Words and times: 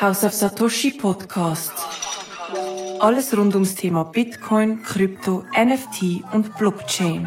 House 0.00 0.24
of 0.24 0.32
Satoshi 0.32 0.92
Podcast. 0.92 1.72
Alles 3.00 3.36
rund 3.36 3.54
ums 3.54 3.74
Thema 3.74 4.04
Bitcoin, 4.04 4.82
Krypto, 4.82 5.44
NFT 5.52 6.24
und 6.32 6.56
Blockchain. 6.56 7.26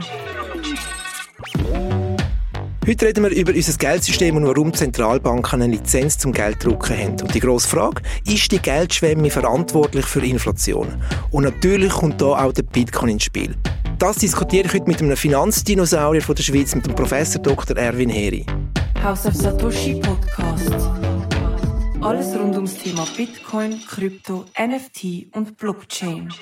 Heute 2.87 3.05
reden 3.05 3.23
wir 3.25 3.29
über 3.29 3.53
unser 3.53 3.77
Geldsystem 3.77 4.37
und 4.37 4.47
warum 4.47 4.73
Zentralbanken 4.73 5.61
eine 5.61 5.73
Lizenz 5.73 6.17
zum 6.17 6.31
Gelddrucken 6.31 6.97
haben. 6.97 7.21
Und 7.21 7.35
die 7.35 7.39
grosse 7.39 7.67
Frage, 7.67 8.01
ist 8.25 8.51
die 8.51 8.59
Geldschwemme 8.59 9.29
verantwortlich 9.29 10.05
für 10.05 10.25
Inflation? 10.25 10.99
Und 11.29 11.43
natürlich 11.43 11.91
kommt 11.91 12.19
da 12.19 12.43
auch 12.43 12.53
der 12.53 12.63
Bitcoin 12.63 13.11
ins 13.11 13.25
Spiel. 13.25 13.55
Das 13.99 14.17
diskutiere 14.17 14.65
ich 14.65 14.73
heute 14.73 14.87
mit 14.87 14.99
einem 14.99 15.15
Finanzdinosaurier 15.15 16.23
von 16.23 16.33
der 16.33 16.43
Schweiz, 16.43 16.73
mit 16.73 16.87
dem 16.87 16.95
Professor 16.95 17.39
Dr. 17.39 17.77
Erwin 17.77 18.09
Heri. 18.09 18.45
House 19.03 19.27
of 19.27 19.35
Satoshi 19.35 20.01
Podcast. 20.01 20.96
Alles 22.07 22.33
rund 22.39 22.55
ums 22.55 22.77
Thema 22.77 23.05
Bitcoin, 23.17 23.81
Krypto, 23.85 24.45
NFT 24.57 25.27
und 25.33 25.57
Blockchain. 25.57 26.33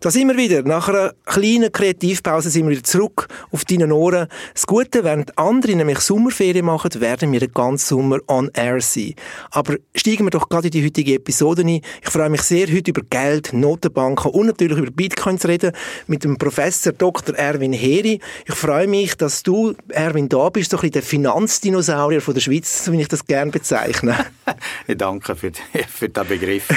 Da 0.00 0.12
sind 0.12 0.28
wir 0.28 0.36
wieder. 0.36 0.62
Nach 0.62 0.88
einer 0.88 1.12
kleinen 1.26 1.72
Kreativpause 1.72 2.50
sind 2.50 2.66
wir 2.66 2.70
wieder 2.70 2.84
zurück 2.84 3.26
auf 3.50 3.64
deinen 3.64 3.90
Ohren. 3.90 4.28
Das 4.54 4.64
Gute, 4.64 5.02
während 5.02 5.36
andere 5.36 5.74
nämlich 5.74 5.98
Sommerferien 5.98 6.66
machen, 6.66 7.00
werden 7.00 7.32
wir 7.32 7.40
den 7.40 7.50
ganzen 7.50 7.96
Sommer 7.96 8.18
on 8.28 8.48
air 8.54 8.80
sein. 8.80 9.14
Aber 9.50 9.74
steigen 9.96 10.26
wir 10.26 10.30
doch 10.30 10.48
gerade 10.48 10.68
in 10.68 10.70
die 10.70 10.84
heutige 10.84 11.14
Episode 11.14 11.62
ein. 11.62 11.80
Ich 12.00 12.10
freue 12.10 12.30
mich 12.30 12.42
sehr, 12.42 12.68
heute 12.68 12.92
über 12.92 13.02
Geld, 13.10 13.52
Notenbanken 13.52 14.30
und 14.30 14.46
natürlich 14.46 14.78
über 14.78 14.92
Bitcoin 14.92 15.36
zu 15.36 15.48
reden 15.48 15.72
mit 16.06 16.22
dem 16.22 16.38
Professor 16.38 16.92
Dr. 16.92 17.34
Erwin 17.34 17.72
Heri. 17.72 18.20
Ich 18.46 18.54
freue 18.54 18.86
mich, 18.86 19.16
dass 19.16 19.42
du, 19.42 19.74
Erwin, 19.88 20.28
da 20.28 20.48
bist, 20.48 20.70
so 20.70 20.76
ein 20.76 20.82
bisschen 20.82 20.92
der 20.92 21.02
Finanzdinosaurier 21.02 22.20
von 22.20 22.34
der 22.34 22.40
Schweiz, 22.40 22.84
so 22.84 22.92
wie 22.92 23.00
ich 23.00 23.08
das 23.08 23.26
gerne 23.26 23.50
bezeichne. 23.50 24.14
Danke 24.86 25.34
für, 25.34 25.50
für 25.88 26.08
den 26.08 26.28
Begriff. 26.28 26.68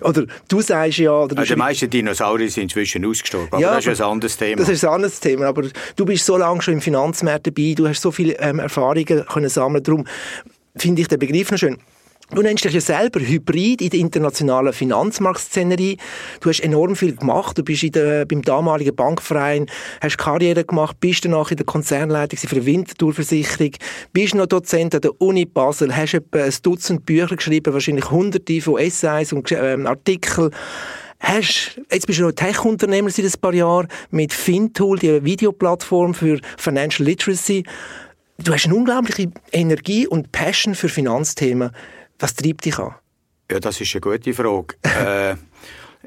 oder 0.00 0.24
du 0.48 0.62
sagst 0.62 0.96
ja... 0.96 1.12
Oder 1.12 1.36
also 1.36 1.52
die 1.52 1.58
meisten 1.58 1.90
Dinosaurier 1.90 2.37
Dinosaurier 2.38 2.50
sind 2.50 2.62
inzwischen 2.64 3.04
ausgestorben. 3.04 3.48
Aber 3.52 3.60
ja, 3.60 3.74
das 3.74 3.86
ist 3.86 4.00
ein 4.00 4.08
anderes 4.08 4.36
Thema. 4.36 4.56
Das 4.56 4.68
ist 4.68 4.84
ein 4.84 4.90
anderes 4.90 5.20
Thema. 5.20 5.46
Aber 5.46 5.62
du 5.96 6.04
bist 6.04 6.24
so 6.24 6.36
lange 6.36 6.62
schon 6.62 6.74
im 6.74 6.80
Finanzmarkt 6.80 7.46
dabei, 7.46 7.74
du 7.76 7.88
hast 7.88 8.00
so 8.00 8.10
viele 8.10 8.38
ähm, 8.38 8.58
Erfahrungen 8.58 9.24
können 9.26 9.48
sammeln. 9.48 9.82
Darum 9.82 10.06
finde 10.76 11.02
ich 11.02 11.08
den 11.08 11.18
Begriff 11.18 11.50
noch 11.50 11.58
schön. 11.58 11.78
Du 12.30 12.42
nennst 12.42 12.62
dich 12.62 12.74
ja 12.74 12.80
selber 12.82 13.20
Hybrid 13.20 13.80
in 13.80 13.88
der 13.88 14.00
internationalen 14.00 14.74
Finanzmarktszenerie. 14.74 15.96
Du 16.42 16.50
hast 16.50 16.60
enorm 16.60 16.94
viel 16.94 17.16
gemacht. 17.16 17.56
Du 17.56 17.62
bist 17.64 17.82
in 17.82 17.92
der, 17.92 18.26
beim 18.26 18.42
damaligen 18.42 18.94
Bankverein, 18.94 19.64
hast 20.02 20.18
Karriere 20.18 20.62
gemacht, 20.62 21.00
bist 21.00 21.24
danach 21.24 21.50
in 21.50 21.56
der 21.56 21.64
Konzernleitung 21.64 22.38
für 22.38 22.54
die 22.56 22.66
Winterthur-Versicherung, 22.66 23.70
bist 24.12 24.34
noch 24.34 24.44
Dozent 24.44 24.94
an 24.94 25.00
der 25.00 25.18
Uni 25.22 25.46
Basel, 25.46 25.96
hast 25.96 26.12
etwa 26.12 26.42
ein 26.42 26.54
Dutzend 26.62 27.06
Bücher 27.06 27.34
geschrieben, 27.34 27.72
wahrscheinlich 27.72 28.10
hunderte 28.10 28.60
von 28.60 28.76
Essays 28.76 29.32
und 29.32 29.50
ähm, 29.50 29.86
Artikeln 29.86 30.50
hast, 31.20 31.80
jetzt 31.90 32.06
bist 32.06 32.18
du 32.18 32.24
noch 32.24 32.32
Tech-Unternehmer 32.32 33.10
seit 33.10 33.24
ein 33.24 33.40
paar 33.40 33.54
Jahren 33.54 33.88
mit 34.10 34.32
Fintool, 34.32 34.98
die 34.98 35.24
Videoplattform 35.24 36.14
für 36.14 36.40
Financial 36.56 37.06
Literacy. 37.06 37.64
Du 38.38 38.52
hast 38.52 38.66
eine 38.66 38.74
unglaubliche 38.74 39.32
Energie 39.52 40.06
und 40.06 40.30
Passion 40.32 40.74
für 40.74 40.88
Finanzthemen. 40.88 41.70
Was 42.18 42.34
treibt 42.34 42.64
dich 42.64 42.78
an? 42.78 42.94
Ja, 43.50 43.60
das 43.60 43.80
ist 43.80 43.94
eine 43.94 44.00
gute 44.00 44.32
Frage. 44.32 44.76
äh, 44.82 45.34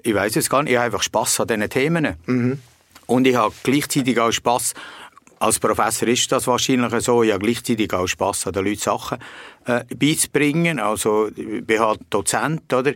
ich 0.03 0.14
weiß 0.14 0.36
es 0.38 0.50
gar 0.50 0.64
nicht. 0.64 0.72
Ich 0.72 0.78
habe 0.78 0.86
einfach 0.86 1.03
Spass 1.03 1.40
an 1.40 1.48
diesen 1.48 1.70
Themen. 1.70 2.16
Mhm. 2.25 2.59
Und 3.08 3.28
ich 3.28 3.36
habe 3.36 3.53
gleichzeitig 3.64 4.20
auch 4.20 4.31
Spass 4.31 4.73
als 5.42 5.59
Professor 5.59 6.08
ist 6.08 6.31
das 6.31 6.46
wahrscheinlich 6.46 7.03
so. 7.03 7.23
Ich 7.23 7.31
habe 7.34 7.44
gleichzeitig 7.44 7.92
auch 7.94 8.06
Spass 8.06 8.46
an 8.46 8.53
den 8.53 8.64
Leuten 8.64 8.80
Sachen 8.80 9.18
äh, 9.66 9.84
beizubringen. 9.96 10.80
Also, 10.80 11.30
ich 11.36 11.66
bin 11.66 11.80
halt 11.80 12.02
Dozent, 12.12 12.72
oder? 12.72 12.94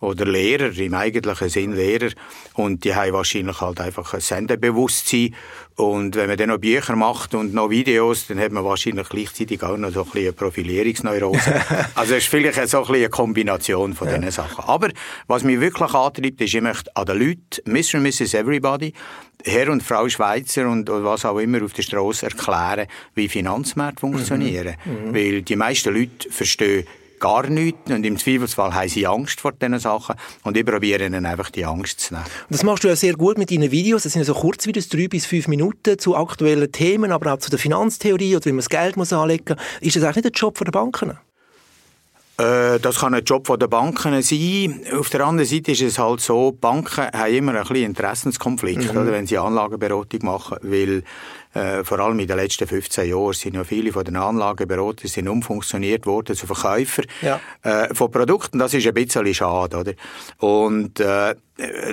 Oder 0.00 0.26
Lehrer, 0.26 0.76
im 0.76 0.94
eigentlichen 0.94 1.48
Sinn 1.48 1.72
Lehrer. 1.72 2.10
Und 2.54 2.84
die 2.84 2.94
haben 2.94 3.12
wahrscheinlich 3.12 3.60
halt 3.60 3.80
einfach 3.80 4.12
ein 4.14 4.20
Sendebewusstsein. 4.20 5.34
Und 5.76 6.16
wenn 6.16 6.28
man 6.28 6.36
dann 6.36 6.48
noch 6.48 6.58
Bücher 6.58 6.96
macht 6.96 7.34
und 7.34 7.52
noch 7.54 7.70
Videos, 7.70 8.26
dann 8.26 8.38
hat 8.38 8.52
man 8.52 8.64
wahrscheinlich 8.64 9.08
gleichzeitig 9.08 9.62
auch 9.62 9.76
noch 9.76 9.90
so 9.90 10.00
ein 10.00 10.04
bisschen 10.06 10.22
eine 10.22 10.32
Profilierungsneurose. 10.32 11.62
also 11.94 12.14
es 12.14 12.24
ist 12.24 12.28
vielleicht 12.28 12.54
so 12.68 12.78
ein 12.78 12.82
bisschen 12.82 12.94
eine 12.96 13.08
Kombination 13.10 13.94
von 13.94 14.08
ja. 14.08 14.16
diesen 14.16 14.32
Sachen. 14.32 14.64
Aber 14.64 14.90
was 15.26 15.44
mich 15.44 15.60
wirklich 15.60 15.92
antreibt, 15.92 16.40
ist, 16.40 16.54
ich 16.54 16.60
möchte 16.60 16.94
an 16.96 17.06
den 17.06 17.18
Leuten, 17.18 17.70
Mr. 17.70 17.98
und 17.98 18.02
Mrs. 18.04 18.34
Everybody, 18.34 18.94
Herr 19.44 19.70
und 19.70 19.82
Frau 19.82 20.08
Schweizer 20.08 20.68
und 20.68 20.88
was 20.88 21.24
auch 21.24 21.38
immer 21.38 21.62
auf 21.62 21.72
der 21.72 21.82
Straße 21.82 22.26
erklären, 22.26 22.86
wie 23.14 23.28
Finanzmärkte 23.28 24.00
funktionieren. 24.00 24.76
Mhm. 24.84 25.08
Mhm. 25.08 25.14
Weil 25.14 25.42
die 25.42 25.56
meisten 25.56 25.94
Leute 25.94 26.30
verstehen 26.30 26.86
gar 27.18 27.46
nichts 27.48 27.90
und 27.90 28.04
im 28.04 28.18
Zweifelsfall 28.18 28.74
haben 28.74 28.88
sie 28.88 29.06
Angst 29.06 29.40
vor 29.40 29.52
diesen 29.52 29.78
Sachen 29.78 30.16
und 30.44 30.56
ich 30.56 30.64
probiere 30.64 31.06
ihnen 31.06 31.26
einfach 31.26 31.50
die 31.50 31.64
Angst 31.64 32.00
zu 32.00 32.14
nehmen. 32.14 32.24
Und 32.24 32.54
das 32.54 32.62
machst 32.62 32.84
du 32.84 32.88
ja 32.88 32.96
sehr 32.96 33.14
gut 33.14 33.38
mit 33.38 33.50
deinen 33.50 33.70
Videos, 33.70 34.02
das 34.04 34.12
sind 34.12 34.24
so 34.24 34.34
Kurzvideos, 34.34 34.88
drei 34.88 35.08
bis 35.08 35.26
fünf 35.26 35.48
Minuten 35.48 35.98
zu 35.98 36.16
aktuellen 36.16 36.70
Themen, 36.70 37.12
aber 37.12 37.32
auch 37.34 37.38
zu 37.38 37.50
der 37.50 37.58
Finanztheorie 37.58 38.36
oder 38.36 38.44
wie 38.46 38.52
man 38.52 38.58
das 38.58 38.68
Geld 38.68 38.96
muss 38.96 39.12
anlegen 39.12 39.56
muss. 39.56 39.58
Ist 39.80 39.96
das 39.96 40.04
eigentlich 40.04 40.24
nicht 40.24 40.36
der 40.36 40.40
Job 40.40 40.58
der 40.58 40.72
Banken? 40.72 41.18
Äh, 42.38 42.78
das 42.80 42.98
kann 43.00 43.14
ein 43.14 43.24
Job 43.24 43.46
der 43.58 43.66
Banken 43.66 44.20
sein. 44.22 44.82
Auf 44.92 45.08
der 45.08 45.22
anderen 45.22 45.48
Seite 45.48 45.72
ist 45.72 45.80
es 45.80 45.98
halt 45.98 46.20
so, 46.20 46.52
Banken 46.52 47.06
haben 47.06 47.32
immer 47.32 47.52
ein 47.52 47.62
bisschen 47.62 47.76
Interessenskonflikt, 47.76 48.92
mhm. 48.92 49.00
oder, 49.00 49.12
wenn 49.12 49.26
sie 49.26 49.38
Anlageberatung 49.38 50.20
machen, 50.22 50.58
weil 50.62 51.02
äh, 51.56 51.84
vor 51.84 51.98
allem 52.00 52.18
in 52.18 52.26
den 52.26 52.36
letzten 52.36 52.66
15 52.66 53.08
Jahren 53.08 53.32
sind 53.32 53.54
ja 53.54 53.64
viele 53.64 53.92
von 53.92 54.04
den 54.04 54.16
Anlageberater 54.16 55.08
sind 55.08 55.28
umfunktioniert 55.28 56.06
worden 56.06 56.36
zu 56.36 56.46
Verkäufer 56.46 57.02
ja. 57.22 57.40
äh, 57.62 57.94
von 57.94 58.10
Produkten. 58.10 58.58
Das 58.58 58.74
ist 58.74 58.86
ein 58.86 58.94
bisschen 58.94 59.34
schade, 59.34 59.76
oder? 59.76 59.92
Und 60.38 61.00
äh, 61.00 61.34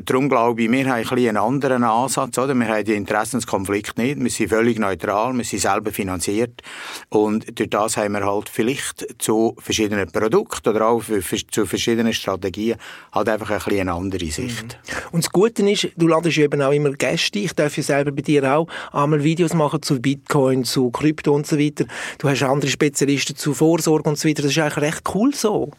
darum 0.03 0.27
glaube 0.27 0.61
ich, 0.61 0.71
wir 0.71 0.85
haben 0.85 0.93
ein 0.93 1.01
bisschen 1.03 1.29
einen 1.29 1.37
anderen 1.37 1.83
Ansatz, 1.83 2.37
oder? 2.37 2.53
Wir 2.53 2.67
haben 2.67 2.83
den 2.83 2.95
Interessenskonflikt 2.95 3.97
nicht. 3.97 4.19
Wir 4.19 4.29
sind 4.29 4.49
völlig 4.49 4.77
neutral, 4.77 5.33
wir 5.33 5.45
sind 5.45 5.59
selber 5.59 5.91
finanziert 5.91 6.61
und 7.09 7.57
durch 7.57 7.69
das 7.69 7.95
haben 7.97 8.13
wir 8.13 8.25
halt 8.25 8.49
vielleicht 8.49 9.21
zu 9.21 9.55
verschiedenen 9.59 10.11
Produkten 10.11 10.69
oder 10.69 10.87
auch 10.87 11.03
zu 11.51 11.65
verschiedenen 11.65 12.13
Strategien 12.13 12.77
halt 13.13 13.29
einfach 13.29 13.51
ein 13.51 13.57
bisschen 13.57 13.79
eine 13.81 13.93
andere 13.93 14.25
Sicht. 14.25 14.63
Mhm. 14.63 15.13
Und 15.13 15.23
das 15.23 15.31
Gute 15.31 15.69
ist, 15.69 15.89
du 15.95 16.07
ladest 16.07 16.37
eben 16.37 16.61
auch 16.61 16.71
immer 16.71 16.91
Gäste. 16.91 17.39
Ich 17.39 17.53
darf 17.53 17.77
ja 17.77 17.83
selber 17.83 18.11
bei 18.11 18.21
dir 18.21 18.43
auch 18.53 18.67
einmal 18.91 19.23
Videos 19.23 19.52
Videos 19.53 19.55
machen 19.55 19.81
zu 19.81 20.01
Bitcoin, 20.01 20.63
zu 20.63 20.91
Krypto 20.91 21.33
und 21.33 21.47
so 21.47 21.57
weiter. 21.57 21.85
Du 22.17 22.29
hast 22.29 22.43
andere 22.43 22.69
Spezialisten 22.69 23.35
zu 23.35 23.53
Vorsorge 23.53 24.09
und 24.09 24.17
so 24.17 24.27
weiter. 24.27 24.41
Das 24.43 24.51
ist 24.51 24.57
eigentlich 24.57 24.77
recht 24.77 25.01
cool 25.13 25.33
so. 25.33 25.71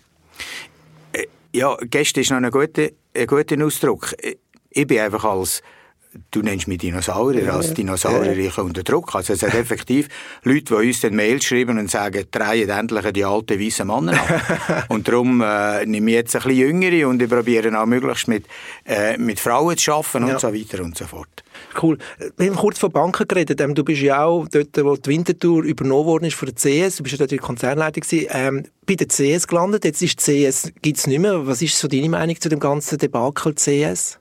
Äh, 1.13 1.27
ja, 1.53 1.77
Gäste 1.91 2.21
ist 2.21 2.31
noch 2.31 2.39
ein 2.39 2.51
guter, 2.51 2.89
ein 3.15 3.27
guter 3.27 3.65
Ausdruck. 3.65 4.15
Ich 4.71 4.87
bin 4.87 4.99
einfach 4.99 5.25
als 5.25 5.63
du 6.31 6.43
nennst 6.43 6.69
mich 6.69 6.79
Dinosaurier, 6.79 7.45
ja, 7.45 7.53
als 7.57 7.75
Dinosaurier 7.75 8.35
ja. 8.35 8.63
unter 8.63 8.83
Druck. 8.83 9.15
Also 9.15 9.33
es 9.33 9.43
hat 9.43 9.55
effektiv 9.55 10.09
Leute, 10.43 10.65
die 10.65 10.89
uns 10.89 11.01
dann 11.01 11.15
Mail 11.15 11.41
schreiben 11.43 11.79
und 11.79 11.91
sagen, 11.91 12.25
drehen 12.31 12.69
endlich 12.69 13.13
die 13.13 13.25
alten 13.25 13.61
weißen 13.61 13.87
Männer 13.87 14.13
ab. 14.13 14.87
und 14.89 15.09
darum 15.09 15.41
äh, 15.41 15.85
nehme 15.87 16.11
ich 16.11 16.17
jetzt 16.17 16.37
ein 16.37 16.43
bisschen 16.43 16.59
Jüngere 16.59 17.09
und 17.09 17.23
ich 17.23 17.29
probiere 17.29 17.81
auch 17.81 17.87
möglichst 17.87 18.29
mit, 18.29 18.47
äh, 18.87 19.17
mit 19.19 19.41
Frauen 19.41 19.77
zu 19.77 19.93
arbeiten 19.93 20.27
ja. 20.27 20.35
und 20.35 20.41
so 20.41 20.55
weiter 20.55 20.83
und 20.83 20.97
so 20.97 21.07
fort. 21.07 21.45
Cool. 21.81 21.99
Wir 22.37 22.49
haben 22.49 22.57
kurz 22.57 22.79
von 22.79 22.91
Banken 22.91 23.27
geredet. 23.27 23.61
Ähm, 23.61 23.75
du 23.75 23.85
bist 23.85 24.03
ja 24.03 24.25
auch 24.25 24.47
dort, 24.49 24.77
wo 24.85 24.97
die 24.97 25.11
Wintertour 25.11 25.63
übernommen 25.63 26.07
worden 26.07 26.25
ist 26.27 26.35
von 26.35 26.49
der 26.49 26.55
CS. 26.55 26.97
Du 26.97 27.03
bist 27.03 27.13
ja 27.13 27.19
dort 27.19 27.33
in 27.33 27.39
der 27.39 27.47
Konzernleitung 27.47 28.03
gewesen. 28.03 28.27
Ähm, 28.31 28.65
bei 28.87 28.95
der 28.95 29.09
CS 29.09 29.47
gelandet. 29.47 29.85
Jetzt 29.85 30.03
ist 30.03 30.27
die 30.27 30.47
CS, 30.47 30.73
gibt's 30.83 31.07
nicht 31.07 31.19
mehr. 31.19 31.47
Was 31.47 31.63
ist 31.63 31.79
so 31.79 31.89
deine 31.89 32.09
Meinung 32.09 32.41
zu 32.41 32.49
dem 32.49 32.61
ganzen 32.61 32.99
Debakel 32.99 33.55
CS? 33.55 34.19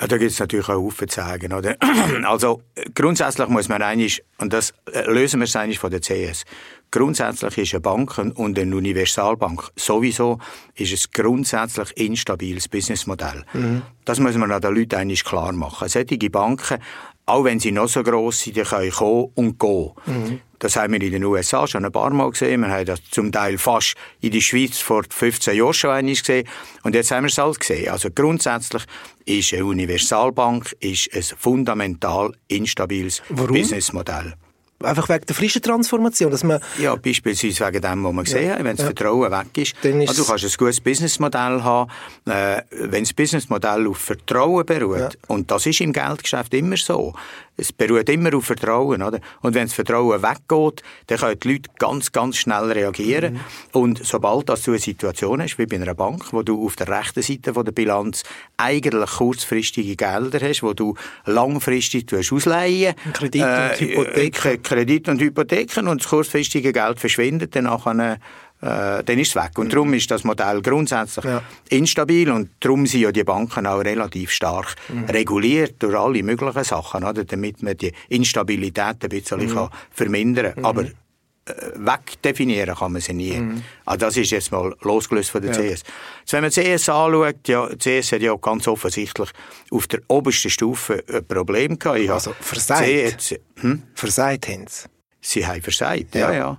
Ja, 0.00 0.06
da 0.06 0.16
gibt 0.16 0.30
es 0.30 0.38
natürlich 0.38 0.68
auch 0.68 0.76
Haufen 0.76 1.08
zu 1.08 1.20
sagen. 1.20 1.52
Oder? 1.52 1.76
Also 2.24 2.62
grundsätzlich 2.94 3.48
muss 3.48 3.68
man 3.68 3.82
eigentlich, 3.82 4.24
und 4.38 4.52
das 4.52 4.72
äh, 4.92 5.02
lösen 5.10 5.40
wir 5.40 5.44
es 5.44 5.56
eigentlich 5.56 5.78
von 5.78 5.90
der 5.90 6.00
CS, 6.00 6.44
grundsätzlich 6.90 7.58
ist 7.58 7.74
eine 7.74 7.80
Bank 7.80 8.16
und 8.18 8.58
eine 8.58 8.76
Universalbank 8.76 9.70
sowieso 9.76 10.38
ist 10.74 10.92
es 10.92 11.10
grundsätzlich 11.10 11.96
instabiles 11.96 12.68
Businessmodell. 12.68 13.44
Mhm. 13.52 13.82
Das 14.04 14.18
muss 14.20 14.36
man 14.36 14.48
den 14.60 14.74
Leuten 14.74 14.94
eigentlich 14.96 15.24
klar 15.24 15.52
machen. 15.52 15.88
Solche 15.88 16.30
Banken, 16.30 16.78
auch 17.26 17.44
wenn 17.44 17.60
sie 17.60 17.72
noch 17.72 17.88
so 17.88 18.02
gross 18.02 18.40
sind, 18.40 18.56
die 18.56 18.62
können 18.62 18.90
kommen 18.90 19.30
und 19.34 19.58
gehen. 19.58 19.92
Mhm. 20.06 20.40
Das 20.60 20.76
haben 20.76 20.92
wir 20.92 21.02
in 21.02 21.10
den 21.10 21.24
USA 21.24 21.66
schon 21.66 21.86
ein 21.86 21.90
paar 21.90 22.10
Mal 22.10 22.30
gesehen. 22.30 22.60
Wir 22.60 22.68
haben 22.68 22.84
das 22.84 23.00
zum 23.10 23.32
Teil 23.32 23.56
fast 23.56 23.94
in 24.20 24.30
der 24.30 24.40
Schweiz 24.40 24.78
vor 24.78 25.02
15 25.08 25.56
Jahren 25.56 25.72
schon 25.72 25.90
einmal 25.90 26.14
gesehen. 26.14 26.46
Und 26.82 26.94
jetzt 26.94 27.10
haben 27.10 27.24
wir 27.24 27.28
es 27.28 27.38
halt 27.38 27.58
gesehen. 27.58 27.90
Also 27.90 28.10
grundsätzlich 28.14 28.84
ist 29.24 29.54
eine 29.54 29.64
Universalbank 29.64 30.76
ist 30.80 31.08
ein 31.14 31.22
fundamental 31.22 32.32
instabiles 32.48 33.22
Warum? 33.30 33.56
Businessmodell. 33.56 34.34
Einfach 34.82 35.08
wegen 35.10 35.26
der 35.26 35.36
frischen 35.36 35.60
Transformation, 35.60 36.30
dass 36.30 36.42
man... 36.42 36.58
Ja, 36.78 36.96
beispielsweise 36.96 37.66
wegen 37.66 37.82
dem, 37.82 38.04
was 38.04 38.12
wir 38.14 38.24
gesehen 38.24 38.48
ja. 38.48 38.54
haben, 38.54 38.64
wenn 38.64 38.76
das 38.76 38.86
ja. 38.86 38.92
Vertrauen 38.94 39.30
weg 39.30 39.58
ist. 39.58 39.74
Dann 39.82 40.00
ist 40.00 40.08
also, 40.08 40.22
du 40.22 40.28
kannst 40.28 40.44
ein 40.44 40.52
gutes 40.56 40.80
Businessmodell 40.80 41.62
haben, 41.62 41.90
äh, 42.26 42.62
wenn 42.70 43.04
das 43.04 43.12
Businessmodell 43.12 43.86
auf 43.86 43.98
Vertrauen 43.98 44.64
beruht, 44.64 44.98
ja. 44.98 45.10
und 45.28 45.50
das 45.50 45.66
ist 45.66 45.82
im 45.82 45.92
Geldgeschäft 45.92 46.54
immer 46.54 46.78
so. 46.78 47.14
Es 47.60 47.72
beruht 47.72 48.08
immer 48.08 48.34
auf 48.34 48.46
Vertrauen, 48.46 49.02
oder? 49.02 49.20
Und 49.42 49.54
wenn 49.54 49.66
das 49.66 49.74
Vertrauen 49.74 50.22
weggeht, 50.22 50.82
dann 51.06 51.18
können 51.18 51.40
die 51.40 51.52
Leute 51.52 51.70
ganz, 51.78 52.12
ganz 52.12 52.38
schnell 52.38 52.72
reagieren. 52.72 53.34
Mhm. 53.34 53.40
Und 53.72 54.04
sobald 54.04 54.48
dass 54.48 54.62
du 54.62 54.72
eine 54.72 54.80
Situation 54.80 55.42
hast, 55.42 55.58
wie 55.58 55.66
bei 55.66 55.76
einer 55.76 55.94
Bank, 55.94 56.32
wo 56.32 56.42
du 56.42 56.64
auf 56.64 56.76
der 56.76 56.88
rechten 56.88 57.22
Seite 57.22 57.54
von 57.54 57.64
der 57.64 57.72
Bilanz 57.72 58.22
eigentlich 58.56 59.10
kurzfristige 59.10 59.96
Gelder 59.96 60.40
hast, 60.40 60.62
wo 60.62 60.72
du 60.72 60.94
langfristig 61.26 62.12
ausleihen 62.12 62.94
Kredit 63.12 63.42
äh, 63.42 63.70
und 63.70 63.80
Hypotheken. 63.80 64.62
Kredit 64.62 65.08
und 65.08 65.20
Hypotheken 65.20 65.88
und 65.88 66.00
das 66.02 66.08
kurzfristige 66.08 66.72
Geld 66.72 66.98
verschwindet 66.98 67.54
dann 67.54 67.64
nachher 67.64 68.18
äh, 68.62 69.02
dann 69.02 69.18
ist 69.18 69.28
es 69.28 69.36
weg. 69.36 69.58
Und 69.58 69.66
mhm. 69.66 69.70
darum 69.70 69.94
ist 69.94 70.10
das 70.10 70.24
Modell 70.24 70.60
grundsätzlich 70.60 71.24
ja. 71.24 71.42
instabil 71.70 72.30
und 72.30 72.50
darum 72.60 72.86
sind 72.86 73.00
ja 73.00 73.12
die 73.12 73.24
Banken 73.24 73.66
auch 73.66 73.80
relativ 73.80 74.30
stark 74.30 74.74
mhm. 74.88 75.04
reguliert 75.04 75.82
durch 75.82 75.96
alle 75.96 76.22
möglichen 76.22 76.64
Sachen, 76.64 77.04
oder? 77.04 77.24
damit 77.24 77.62
man 77.62 77.76
die 77.76 77.92
Instabilität 78.08 79.02
ein 79.02 79.08
bisschen 79.08 79.40
mhm. 79.40 79.54
kann 79.54 79.68
vermindern 79.90 80.54
kann. 80.54 80.58
Mhm. 80.58 80.64
Aber 80.66 80.82
äh, 80.82 81.52
wegdefinieren 81.76 82.74
kann 82.74 82.92
man 82.92 83.00
sie 83.00 83.14
nie. 83.14 83.32
Mhm. 83.32 83.62
Also 83.86 84.06
das 84.06 84.16
ist 84.18 84.30
jetzt 84.30 84.52
mal 84.52 84.74
losgelöst 84.82 85.30
von 85.30 85.40
der 85.40 85.52
ja. 85.52 85.56
CS. 85.56 85.82
Jetzt, 86.24 86.32
wenn 86.32 86.42
man 86.42 86.50
die 86.50 86.60
CS 86.60 86.88
anschaut, 86.90 87.48
ja, 87.48 87.66
die 87.66 88.00
CS 88.00 88.12
hat 88.12 88.20
ja 88.20 88.34
ganz 88.36 88.68
offensichtlich 88.68 89.30
auf 89.70 89.86
der 89.86 90.00
obersten 90.08 90.50
Stufe 90.50 91.02
ein 91.10 91.24
Problem 91.24 91.78
gehabt. 91.78 91.98
Ich 91.98 92.10
also 92.10 92.34
versagt? 92.38 93.40
Hm? 93.60 93.82
Versagt 93.94 94.48
haben 94.48 94.66
sie? 94.68 94.88
Sie 95.22 95.46
haben 95.46 95.62
versagt, 95.62 96.14
ja, 96.14 96.32
ja. 96.32 96.38
ja. 96.38 96.58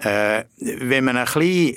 Äh, 0.00 0.44
wenn 0.58 1.04
man 1.04 1.16
ein 1.16 1.26
bisschen 1.26 1.76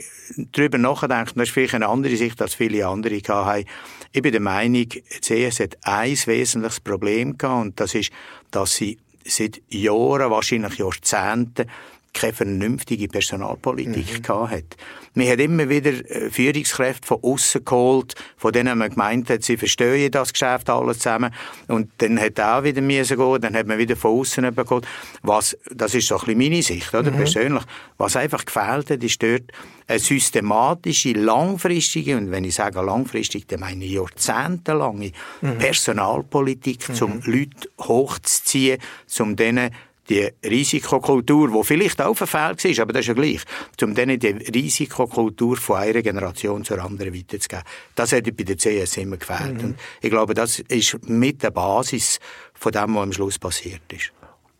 darüber 0.51 0.77
nachdenkt, 0.77 1.35
das 1.35 1.43
ist 1.43 1.51
vielleicht 1.51 1.75
eine 1.75 1.89
andere 1.89 2.15
Sicht, 2.15 2.41
als 2.41 2.53
viele 2.53 2.87
andere 2.87 3.19
haben, 3.27 3.65
ich 4.11 4.21
bin 4.21 4.31
der 4.31 4.41
Meinung, 4.41 4.87
die 4.89 5.01
CS 5.21 5.59
hat 5.59 5.77
ein 5.81 6.15
wesentliches 6.25 6.79
Problem 6.79 7.37
gehabt, 7.37 7.61
und 7.61 7.79
das 7.79 7.95
ist, 7.95 8.11
dass 8.51 8.75
sie 8.75 8.97
seit 9.25 9.61
Jahren, 9.69 10.29
wahrscheinlich 10.31 10.77
Jahrzehnten, 10.77 11.67
keine 12.13 12.33
vernünftige 12.33 13.07
Personalpolitik 13.07 14.13
mhm. 14.13 14.21
gehabt 14.21 14.51
hat. 14.51 14.77
Man 15.15 15.27
hat 15.27 15.39
immer 15.39 15.67
wieder 15.67 15.91
äh, 15.91 16.29
Führungskräfte 16.29 17.07
von 17.07 17.19
außen 17.21 17.65
geholt, 17.65 18.15
von 18.37 18.51
denen 18.51 18.77
man 18.77 18.89
gemeint 18.91 19.29
hat, 19.29 19.43
sie 19.43 19.57
verstehen 19.57 20.11
das 20.11 20.31
Geschäft 20.31 20.69
alles 20.69 20.99
zusammen. 20.99 21.33
Und 21.67 21.91
dann 21.97 22.19
hat 22.19 22.39
auch 22.39 22.63
wieder 22.63 22.81
müssen 22.81 23.17
gehen, 23.17 23.41
dann 23.41 23.55
hat 23.55 23.67
man 23.67 23.77
wieder 23.77 23.95
von 23.95 24.19
außen 24.19 24.55
geholt. 24.55 24.87
Was, 25.21 25.57
das 25.71 25.95
ist 25.95 26.07
so 26.07 26.15
ein 26.15 26.21
bisschen 26.21 26.37
meine 26.37 26.61
Sicht, 26.61 26.93
oder? 26.93 27.11
Mhm. 27.11 27.17
Persönlich. 27.17 27.63
Was 27.97 28.15
einfach 28.15 28.45
gefehlt 28.45 28.89
hat, 28.89 29.03
ist 29.03 29.21
dort 29.21 29.51
eine 29.87 29.99
systematische, 29.99 31.13
langfristige, 31.13 32.17
und 32.17 32.31
wenn 32.31 32.43
ich 32.43 32.55
sage 32.55 32.81
langfristig, 32.81 33.47
dann 33.47 33.59
meine 33.59 33.85
ich 33.85 33.91
jahrzehntelange 33.91 35.11
mhm. 35.41 35.57
Personalpolitik, 35.57 36.89
mhm. 36.89 36.95
um 37.01 37.21
Leute 37.25 37.69
hochzuziehen, 37.79 38.79
um 39.19 39.35
denen 39.35 39.71
die 40.09 40.29
Risikokultur, 40.43 41.49
die 41.51 41.63
vielleicht 41.63 42.01
auch 42.01 42.15
verfehlt 42.15 42.77
war, 42.77 42.83
aber 42.83 42.93
das 42.93 43.01
ist 43.01 43.07
ja 43.07 43.13
gleich, 43.13 43.41
um 43.81 43.95
denen 43.95 44.19
die 44.19 44.27
Risikokultur 44.27 45.57
von 45.57 45.77
einer 45.77 46.01
Generation 46.01 46.63
zur 46.63 46.83
anderen 46.83 47.13
weiterzugeben. 47.13 47.63
Das 47.95 48.11
hat 48.11 48.25
bei 48.35 48.43
der 48.43 48.57
CS 48.57 48.97
immer 48.97 49.17
gefehlt. 49.17 49.61
Mhm. 49.61 49.63
Und 49.63 49.79
ich 50.01 50.09
glaube, 50.09 50.33
das 50.33 50.59
ist 50.59 50.97
mit 51.07 51.43
der 51.43 51.51
Basis 51.51 52.19
von 52.53 52.71
dem, 52.71 52.95
was 52.95 53.03
am 53.03 53.13
Schluss 53.13 53.39
passiert 53.39 53.81
ist. 53.91 54.11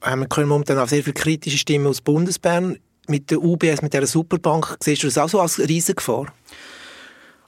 Ähm, 0.06 0.22
wir 0.22 0.28
können 0.28 0.50
momentan 0.50 0.78
auch 0.78 0.88
sehr 0.88 1.04
viele 1.04 1.14
kritische 1.14 1.58
Stimmen 1.58 1.88
aus 1.88 2.02
Bundesbern. 2.02 2.78
Mit 3.08 3.32
der 3.32 3.42
UBS, 3.42 3.82
mit 3.82 3.94
dieser 3.94 4.08
Superbank, 4.08 4.78
siehst 4.80 5.04
du 5.04 5.08
das 5.08 5.18
auch 5.18 5.28
so 5.28 5.42
als 5.42 5.60
Riesengefahr? 5.60 6.34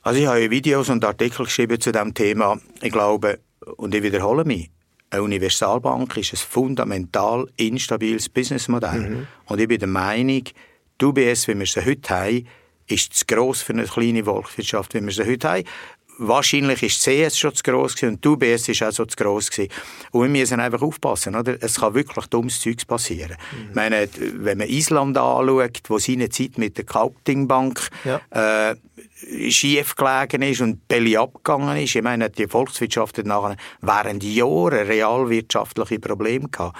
Also 0.01 0.19
ich 0.19 0.27
habe 0.27 0.51
Videos 0.51 0.89
und 0.89 1.03
Artikel 1.05 1.45
geschrieben 1.45 1.79
zu 1.79 1.91
diesem 1.91 2.13
Thema. 2.13 2.59
Ich 2.81 2.91
glaube, 2.91 3.39
und 3.77 3.95
ich 3.95 4.03
wiederhole 4.03 4.43
mich, 4.43 4.69
eine 5.15 5.23
Universalbank 5.23 6.17
ist 6.17 6.33
ein 6.33 6.37
fundamental 6.37 7.47
instabiles 7.57 8.29
Businessmodell. 8.29 9.09
Mhm. 9.09 9.27
Und 9.45 9.59
ich 9.59 9.67
bin 9.67 9.79
der 9.79 9.87
Meinung, 9.87 10.43
die 10.99 11.05
UBS, 11.05 11.47
wie 11.47 11.57
wir 11.57 11.65
sie 11.65 11.85
heute 11.85 12.09
haben, 12.09 12.47
ist 12.87 13.13
zu 13.13 13.25
gross 13.25 13.61
für 13.61 13.73
eine 13.73 13.85
kleine 13.85 14.23
Volkswirtschaft, 14.23 14.93
wie 14.93 15.01
wir 15.01 15.11
sie 15.11 15.25
heute 15.25 15.49
haben. 15.49 15.63
Wahrscheinlich 16.17 16.83
ist 16.83 17.01
CS 17.01 17.37
schon 17.37 17.53
zu 17.53 17.63
gross 17.63 18.01
und 18.03 18.23
die 18.23 18.27
UBS 18.27 18.69
ist 18.69 18.83
auch 18.83 18.91
so 18.91 19.05
zu 19.05 19.15
gross 19.15 19.49
gewesen. 19.49 19.71
Und 20.11 20.21
wir 20.23 20.39
müssen 20.39 20.59
einfach 20.59 20.81
aufpassen, 20.81 21.35
oder? 21.35 21.57
Es 21.61 21.79
kann 21.79 21.93
wirklich 21.93 22.25
dummes 22.27 22.61
Zeugs 22.61 22.85
passieren. 22.85 23.37
Mhm. 23.51 23.69
Ich 23.69 23.75
meine, 23.75 24.09
wenn 24.17 24.57
man 24.57 24.67
Island 24.67 25.17
anschaut, 25.17 25.81
wo 25.87 25.99
seine 25.99 26.29
Zeit 26.29 26.57
mit 26.57 26.77
der 26.77 26.85
Kaupting-Bank 26.85 27.89
ja. 28.05 28.21
äh, 28.71 28.75
schief 29.49 29.95
gelegen 29.95 30.41
ist 30.41 30.61
und 30.61 30.87
Belly 30.87 31.17
abgegangen 31.17 31.77
ist. 31.77 31.95
Ich 31.95 32.01
meine, 32.01 32.29
die 32.29 32.47
Volkswirtschaft 32.47 33.17
hat 33.17 33.25
nachher 33.25 33.57
während 33.81 34.23
Jahren 34.23 34.87
realwirtschaftliche 34.87 35.99
Probleme 35.99 36.49
gehabt. 36.49 36.77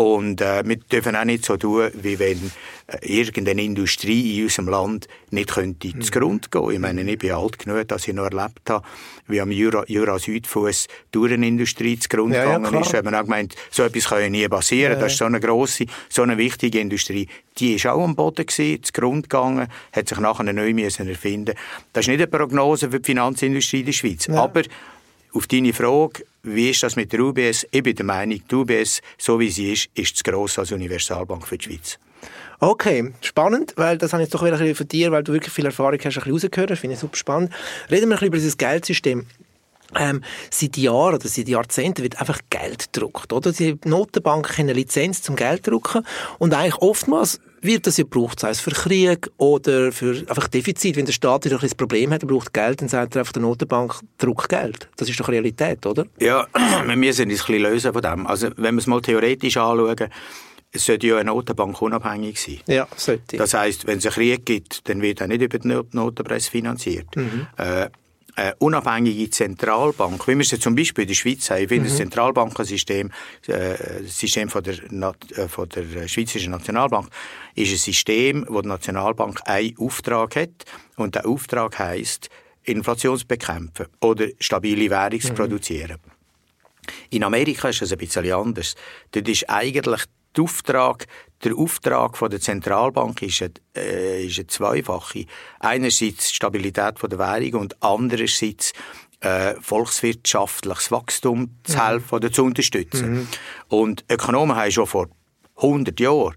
Und 0.00 0.40
äh, 0.40 0.62
wir 0.66 0.76
dürfen 0.76 1.14
auch 1.14 1.26
nicht 1.26 1.44
so 1.44 1.58
tun, 1.58 1.90
wie 1.92 2.18
wenn 2.18 2.50
äh, 2.86 3.18
irgendeine 3.18 3.62
Industrie 3.62 4.38
in 4.38 4.44
unserem 4.44 4.70
Land 4.70 5.08
nicht 5.30 5.50
könnte 5.50 5.88
mhm. 5.88 6.00
zugrunde 6.00 6.48
gehen. 6.50 6.70
Ich 6.70 6.78
meine, 6.78 7.02
ich 7.02 7.18
bin 7.18 7.32
alt 7.32 7.58
genug, 7.58 7.86
dass 7.86 8.08
ich 8.08 8.14
noch 8.14 8.24
erlebt 8.24 8.70
habe, 8.70 8.82
wie 9.26 9.42
am 9.42 9.50
Jura, 9.50 9.84
Jura 9.88 10.18
Südfuss 10.18 10.88
die 11.12 11.18
Uhrenindustrie 11.18 11.98
zugrunde 11.98 12.36
ja, 12.36 12.44
gegangen 12.46 12.72
ja, 12.72 12.80
ist. 12.80 12.94
Da 12.94 13.02
man 13.02 13.14
auch 13.14 13.24
gemeint, 13.24 13.54
so 13.70 13.82
etwas 13.82 14.06
kann 14.06 14.22
ja 14.22 14.30
nie 14.30 14.48
passieren. 14.48 14.94
Ja, 14.94 15.00
das 15.00 15.12
ist 15.12 15.18
so 15.18 15.26
eine 15.26 15.38
grosse, 15.38 15.84
so 16.08 16.22
eine 16.22 16.38
wichtige 16.38 16.80
Industrie. 16.80 17.28
Die 17.58 17.74
ist 17.74 17.86
auch 17.86 18.02
am 18.02 18.16
Boden 18.16 18.46
gewesen, 18.46 18.82
zugrunde 18.82 19.28
gegangen, 19.28 19.68
hat 19.92 20.08
sich 20.08 20.18
nachher 20.18 20.50
neu 20.50 20.72
müssen 20.72 21.08
erfinden. 21.08 21.54
Das 21.92 22.04
ist 22.04 22.08
nicht 22.08 22.20
eine 22.20 22.26
Prognose 22.26 22.90
für 22.90 23.00
die 23.00 23.04
Finanzindustrie 23.04 23.80
in 23.80 23.84
der 23.86 23.92
Schweiz. 23.92 24.30
Aber 24.30 24.62
auf 25.32 25.46
deine 25.46 25.72
Frage, 25.72 26.24
wie 26.42 26.70
ist 26.70 26.82
das 26.82 26.96
mit 26.96 27.12
der 27.12 27.20
UBS? 27.20 27.66
Ich 27.70 27.82
bin 27.82 27.94
der 27.94 28.04
Meinung, 28.04 28.40
die 28.50 28.54
UBS, 28.54 29.00
so 29.18 29.38
wie 29.38 29.50
sie 29.50 29.72
ist, 29.72 29.88
ist 29.94 30.16
zu 30.16 30.22
gross 30.24 30.58
als 30.58 30.72
Universalbank 30.72 31.46
für 31.46 31.58
die 31.58 31.64
Schweiz. 31.64 31.98
Okay, 32.58 33.12
spannend, 33.22 33.72
weil 33.76 33.96
das 33.96 34.12
habe 34.12 34.22
ich 34.22 34.26
jetzt 34.26 34.34
doch 34.34 34.42
wieder 34.42 34.52
ein 34.52 34.58
bisschen 34.58 34.76
von 34.76 34.88
dir, 34.88 35.12
weil 35.12 35.22
du 35.22 35.32
wirklich 35.32 35.52
viel 35.52 35.64
Erfahrung 35.64 35.98
hast, 36.04 36.18
ein 36.18 36.32
bisschen. 36.32 36.66
Das 36.66 36.78
finde 36.78 36.94
ich 36.94 37.00
super 37.00 37.16
spannend. 37.16 37.52
Reden 37.90 38.08
wir 38.08 38.08
ein 38.08 38.10
bisschen 38.10 38.26
über 38.26 38.36
dieses 38.36 38.58
Geldsystem. 38.58 39.26
Ähm, 39.96 40.22
seit 40.50 40.76
Jahren 40.76 41.14
oder 41.14 41.26
seit 41.26 41.48
Jahrzehnten 41.48 42.02
wird 42.02 42.20
einfach 42.20 42.40
Geld 42.50 42.92
gedruckt, 42.92 43.32
oder? 43.32 43.50
Die 43.52 43.78
Notenbanken 43.84 44.52
haben 44.52 44.64
eine 44.64 44.74
Lizenz 44.74 45.22
zum 45.22 45.36
Geld 45.36 45.66
drucken 45.66 46.06
und 46.38 46.54
eigentlich 46.54 46.76
oftmals 46.76 47.40
wird 47.62 47.86
das 47.86 47.96
ja 47.96 48.04
gebraucht, 48.04 48.40
sei 48.40 48.50
es 48.50 48.60
für 48.60 48.70
Krieg 48.70 49.30
oder 49.36 49.92
für 49.92 50.18
einfach 50.28 50.48
Defizit. 50.48 50.96
Wenn 50.96 51.06
der 51.06 51.12
Staat 51.12 51.44
wieder 51.44 51.62
ein 51.62 51.70
Problem 51.76 52.12
hat, 52.12 52.22
er 52.22 52.28
braucht 52.28 52.52
Geld, 52.52 52.80
dann 52.80 52.88
sagt 52.88 53.16
er 53.16 53.20
einfach 53.20 53.32
der 53.32 53.42
Notenbank, 53.42 53.94
druck 54.18 54.48
Geld. 54.48 54.88
Das 54.96 55.08
ist 55.08 55.18
doch 55.20 55.28
Realität, 55.28 55.84
oder? 55.86 56.06
Ja, 56.18 56.46
wir 56.86 56.96
müssen 56.96 57.22
uns 57.22 57.40
ein 57.42 57.46
bisschen 57.46 57.62
lösen 57.62 57.92
von 57.92 58.02
dem. 58.02 58.26
Also, 58.26 58.50
wenn 58.56 58.74
wir 58.74 58.80
es 58.80 58.86
mal 58.86 59.00
theoretisch 59.00 59.56
anschauen, 59.56 60.08
es 60.72 60.84
sollte 60.84 61.06
ja 61.06 61.16
eine 61.16 61.30
Notenbank 61.30 61.82
unabhängig 61.82 62.40
sein. 62.40 62.60
Ja, 62.66 62.86
sollte. 62.96 63.36
Das 63.36 63.54
heisst, 63.54 63.86
wenn 63.86 63.98
es 63.98 64.06
einen 64.06 64.14
Krieg 64.14 64.46
gibt, 64.46 64.88
dann 64.88 65.02
wird 65.02 65.20
er 65.20 65.26
nicht 65.26 65.42
über 65.42 65.58
die 65.58 65.68
Notenpresse 65.68 66.50
finanziert. 66.50 67.16
Mhm. 67.16 67.46
Äh, 67.56 67.90
eine 68.36 68.54
unabhängige 68.56 69.30
Zentralbank, 69.30 70.26
wie 70.26 70.36
wir 70.36 70.44
sie 70.44 70.58
zum 70.58 70.74
Beispiel 70.74 71.02
in 71.02 71.08
der 71.08 71.14
Schweiz 71.14 71.50
haben, 71.50 71.62
ich 71.62 71.68
finde 71.68 71.84
mhm. 71.84 71.88
das 71.88 71.96
Zentralbankensystem, 71.96 73.10
äh, 73.46 74.02
das 74.02 74.18
System 74.18 74.48
von 74.48 74.62
der, 74.62 74.74
äh, 74.74 75.48
von 75.48 75.68
der 75.68 76.08
Schweizerischen 76.08 76.52
Nationalbank, 76.52 77.08
ist 77.54 77.72
ein 77.72 77.78
System, 77.78 78.46
wo 78.48 78.60
die 78.62 78.68
Nationalbank 78.68 79.40
einen 79.44 79.76
Auftrag 79.78 80.36
hat 80.36 80.64
und 80.96 81.14
der 81.14 81.26
Auftrag 81.26 81.78
heißt 81.78 82.28
Inflation 82.64 83.18
zu 83.18 83.26
bekämpfen 83.26 83.86
oder 84.00 84.26
stabile 84.38 84.90
Währung 84.90 85.20
zu 85.20 85.32
mhm. 85.32 85.36
produzieren. 85.36 85.98
In 87.10 87.24
Amerika 87.24 87.68
ist 87.68 87.82
es 87.82 87.92
ein 87.92 87.98
bisschen 87.98 88.30
anders. 88.32 88.74
Dort 89.12 89.28
ist 89.28 89.48
eigentlich 89.48 90.02
der 90.36 90.44
Auftrag, 90.44 91.06
der 91.44 91.54
Auftrag 91.56 92.16
von 92.16 92.30
der 92.30 92.40
Zentralbank 92.40 93.22
ist 93.22 93.42
eine, 93.42 93.52
äh, 93.76 94.26
ist 94.26 94.38
eine 94.38 94.46
zweifache. 94.46 95.26
Einerseits 95.58 96.32
Stabilität 96.32 96.98
von 96.98 97.10
der 97.10 97.18
Währung 97.18 97.62
und 97.62 97.82
andererseits 97.82 98.72
äh, 99.20 99.54
volkswirtschaftliches 99.60 100.90
Wachstum 100.90 101.56
zu 101.64 101.76
mhm. 101.76 101.82
helfen 101.82 102.14
oder 102.14 102.32
zu 102.32 102.44
unterstützen. 102.44 103.12
Mhm. 103.12 103.28
Und 103.68 104.04
Ökonomen 104.10 104.56
haben 104.56 104.70
schon 104.70 104.86
vor 104.86 105.08
100 105.56 105.98
Jahren 106.00 106.34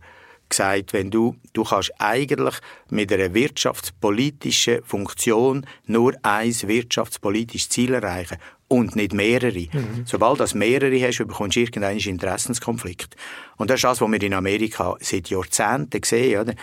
gesagt, 0.49 0.93
wenn 0.93 1.09
du, 1.09 1.35
du 1.53 1.63
kannst 1.63 1.91
eigentlich 1.99 2.55
mit 2.89 3.11
einer 3.11 3.33
wirtschaftspolitischen 3.33 4.83
Funktion 4.83 5.65
nur 5.85 6.13
ein 6.21 6.53
wirtschaftspolitisches 6.53 7.69
Ziel 7.69 7.93
erreichen 7.93 8.37
und 8.73 8.95
nicht 8.95 9.13
mehrere. 9.13 9.67
Mhm. 9.71 10.03
Sobald 10.05 10.39
du 10.39 10.57
mehrere 10.57 10.99
hast, 10.99 11.19
bekommst 11.19 11.55
du 11.55 11.59
irgendeinen 11.59 11.99
Interessenskonflikt. 11.99 13.15
Und 13.57 13.69
das 13.69 13.75
ist 13.75 13.83
das, 13.83 14.01
was 14.01 14.11
wir 14.11 14.23
in 14.23 14.33
Amerika 14.33 14.95
seit 14.99 15.29
Jahrzehnten 15.29 16.01
sehen. 16.03 16.41
Oder? 16.41 16.55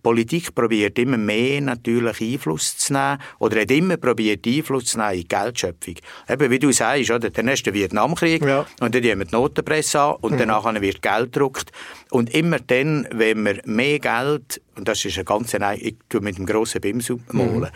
Politik 0.00 0.54
probiert 0.54 0.96
immer 1.00 1.16
mehr 1.16 1.60
natürlich 1.60 2.20
Einfluss 2.20 2.78
zu 2.78 2.92
nehmen 2.92 3.18
oder 3.40 3.62
hat 3.62 3.72
immer 3.72 3.96
probiert 3.96 4.46
Einfluss 4.46 4.84
zu 4.84 4.98
nehmen 4.98 5.14
in 5.14 5.20
die 5.22 5.28
Geldschöpfung. 5.28 5.94
Eben, 6.28 6.50
wie 6.52 6.58
du 6.60 6.70
sagst, 6.70 7.10
oder? 7.10 7.30
dann 7.30 7.46
du 7.46 7.54
den 7.56 7.74
Vietnamkrieg 7.74 8.42
ja. 8.42 8.66
und 8.78 8.94
dann 8.94 9.02
haben 9.02 9.18
wir 9.18 9.26
die 9.26 9.34
Notenpresse 9.34 10.00
an 10.00 10.14
und 10.20 10.34
mhm. 10.34 10.38
danach 10.38 10.72
wird 10.80 11.02
Geld 11.02 11.32
gedruckt. 11.32 11.72
Und 12.10 12.32
immer 12.32 12.60
dann, 12.60 13.08
wenn 13.10 13.44
wir 13.44 13.60
mehr 13.64 13.98
Geld, 13.98 14.62
und 14.76 14.86
das 14.86 15.04
ist 15.04 15.18
ein 15.18 15.24
ganz, 15.24 15.54
ich 15.54 15.96
tue 16.08 16.20
mit 16.20 16.38
dem 16.38 16.46
grossen 16.46 16.80
Bims 16.80 17.10
malen, 17.32 17.60
mhm. 17.60 17.68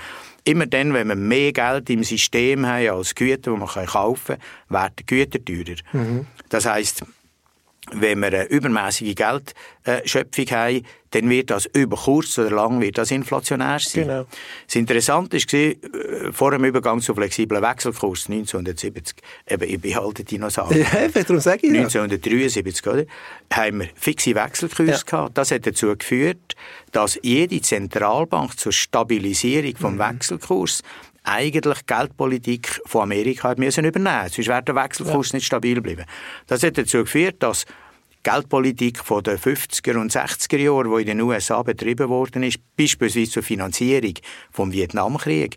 Immer 0.44 0.66
dann, 0.66 0.94
wenn 0.94 1.08
wir 1.08 1.16
mehr 1.16 1.52
Geld 1.52 1.90
im 1.90 2.04
System 2.04 2.66
haben 2.66 2.88
als 2.88 3.14
Güter, 3.14 3.52
die 3.52 3.58
man 3.58 3.68
kaufen 3.68 4.36
kann, 4.36 4.74
werden 4.74 4.92
die 4.98 5.06
Güter 5.06 5.44
teurer. 5.44 5.76
Mhm. 5.92 6.26
Das 6.48 6.66
heisst, 6.66 7.04
wenn 7.92 8.20
wir 8.20 8.28
eine 8.28 8.44
übermäßige 8.44 9.14
Geldschöpfung 9.14 10.46
haben, 10.46 10.84
dann 11.10 11.28
wird 11.28 11.50
das 11.50 11.66
über 11.66 11.96
kurz 11.96 12.38
oder 12.38 12.50
lang 12.50 12.80
wird 12.80 12.98
das 12.98 13.10
inflationär 13.10 13.80
sein. 13.80 14.06
Genau. 14.06 14.26
Das 14.66 14.76
Interessante 14.76 15.38
war, 15.38 15.58
äh, 15.58 16.32
vor 16.32 16.52
dem 16.52 16.64
Übergang 16.64 17.00
zu 17.00 17.14
flexiblen 17.14 17.62
Wechselkurs 17.62 18.28
1970, 18.28 19.16
eben, 19.48 19.68
ich 19.68 19.80
behalte 19.80 20.24
Dinosaurier. 20.24 20.86
Ja, 21.00 21.08
darum 21.08 21.40
sage 21.40 21.66
ich 21.66 21.72
1973, 21.72 22.86
oder, 22.86 23.04
haben 23.52 23.80
wir 23.80 23.88
fixe 23.94 24.34
Wechselkurse 24.34 24.92
ja. 24.92 24.98
gehabt. 25.04 25.38
Das 25.38 25.50
hat 25.50 25.66
dazu 25.66 25.96
geführt, 25.96 26.54
dass 26.92 27.18
jede 27.22 27.60
Zentralbank 27.60 28.58
zur 28.58 28.72
Stabilisierung 28.72 29.76
vom 29.76 29.94
mhm. 29.94 29.98
Wechselkurs 29.98 30.82
eigentlich 31.24 31.86
Geldpolitik 31.86 32.80
von 32.86 33.02
Amerika 33.02 33.50
hat 33.50 33.58
müssen 33.58 33.84
übernehmen. 33.84 34.28
Sonst 34.30 34.48
wäre 34.48 34.62
der 34.62 34.74
Wechselkurs 34.74 35.32
ja. 35.32 35.36
nicht 35.36 35.46
stabil 35.46 35.74
geblieben. 35.74 36.04
Das 36.46 36.62
hat 36.62 36.78
dazu 36.78 36.98
geführt, 36.98 37.36
dass 37.40 37.66
Geldpolitik 38.22 38.98
von 38.98 39.22
den 39.22 39.38
50er 39.38 39.96
und 39.96 40.12
60er 40.12 40.58
Jahren, 40.58 40.94
die 40.94 41.02
in 41.02 41.18
den 41.18 41.20
USA 41.22 41.62
betrieben 41.62 42.08
worden 42.08 42.42
ist, 42.42 42.58
beispielsweise 42.76 43.30
zur 43.30 43.42
Finanzierung 43.42 44.14
vom 44.50 44.72
Vietnamkrieg, 44.72 45.56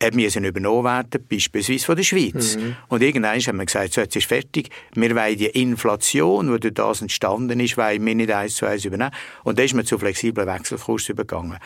hat 0.00 0.14
müssen 0.14 0.44
übernommen 0.44 0.84
werden, 0.84 1.26
beispielsweise 1.28 1.84
von 1.84 1.96
der 1.96 2.04
Schweiz. 2.04 2.56
Mhm. 2.56 2.76
Und 2.88 3.02
irgendwann 3.02 3.40
haben 3.40 3.58
wir 3.58 3.66
gesagt, 3.66 3.94
so, 3.94 4.00
jetzt 4.00 4.14
ist 4.14 4.26
fertig, 4.26 4.70
wir 4.94 5.14
wollen 5.14 5.36
die 5.36 5.46
Inflation, 5.46 6.52
die 6.52 6.60
durch 6.60 6.74
das 6.74 7.02
entstanden 7.02 7.58
ist, 7.58 7.76
wollen 7.76 8.04
wir 8.06 8.14
nicht 8.14 8.30
eins 8.30 8.54
zu 8.54 8.66
eins 8.66 8.84
übernehmen. 8.84 9.10
Und 9.42 9.58
dann 9.58 9.66
ist 9.66 9.74
man 9.74 9.84
zu 9.84 9.98
flexiblen 9.98 10.46
Wechselkurs 10.46 11.08
übergegangen. 11.08 11.58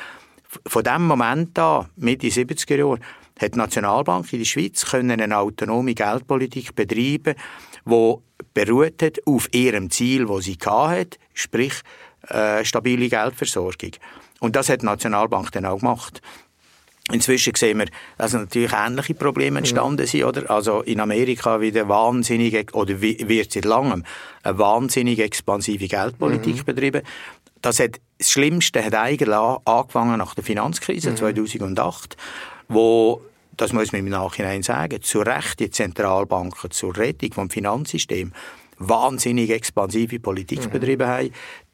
Von 0.66 0.84
dem 0.84 1.06
Moment 1.06 1.58
an, 1.58 1.88
Mitte 1.96 2.26
70er 2.26 2.76
Jahre, 2.76 2.98
hat 3.40 3.54
die 3.54 3.58
Nationalbank 3.58 4.32
in 4.32 4.40
der 4.40 4.46
Schweiz 4.46 4.84
können 4.84 5.20
eine 5.20 5.38
autonome 5.38 5.94
Geldpolitik 5.94 6.74
betreiben, 6.74 7.34
die 7.84 8.14
beruht 8.54 9.02
hat 9.02 9.18
auf 9.26 9.48
ihrem 9.52 9.90
Ziel, 9.90 10.28
wo 10.28 10.40
sie 10.40 10.58
hat, 10.64 11.18
sprich 11.34 11.74
äh, 12.28 12.64
stabile 12.64 13.08
Geldversorgung. 13.08 13.92
Und 14.40 14.56
das 14.56 14.68
hat 14.68 14.82
die 14.82 14.86
Nationalbank 14.86 15.52
dann 15.52 15.66
auch 15.66 15.78
gemacht. 15.78 16.20
Inzwischen 17.10 17.54
sehen 17.56 17.78
wir, 17.78 17.86
dass 18.16 18.32
natürlich 18.32 18.72
ähnliche 18.72 19.14
Probleme 19.14 19.58
entstanden 19.58 20.06
sind, 20.06 20.24
oder? 20.24 20.48
Also 20.50 20.82
in 20.82 21.00
Amerika 21.00 21.60
wieder 21.60 21.88
wahnsinnig, 21.88 22.74
oder 22.74 23.00
wird 23.00 23.52
seit 23.52 23.64
langem 23.64 24.04
eine 24.44 24.58
wahnsinnig 24.58 25.18
expansive 25.18 25.88
Geldpolitik 25.88 26.58
mhm. 26.58 26.64
betrieben. 26.64 27.02
Das 27.62 27.80
hat, 27.80 28.00
das 28.18 28.30
Schlimmste 28.30 28.84
hat 28.84 28.94
eigentlich 28.94 29.34
angefangen 29.34 30.18
nach 30.18 30.34
der 30.34 30.44
Finanzkrise 30.44 31.10
mhm. 31.10 31.16
2008, 31.16 32.16
wo 32.68 33.22
das 33.56 33.72
muss 33.72 33.92
man 33.92 34.00
im 34.00 34.08
Nachhinein 34.08 34.62
sagen, 34.62 35.02
zu 35.02 35.20
Recht 35.20 35.60
die 35.60 35.70
Zentralbanken 35.70 36.70
zur 36.70 36.96
Rettung 36.96 37.32
vom 37.32 37.50
Finanzsystem 37.50 38.32
wahnsinnig 38.78 39.50
expansive 39.50 40.18
Politik 40.20 40.64
mhm. 40.66 40.70
betrieben 40.70 41.06
haben. 41.06 41.30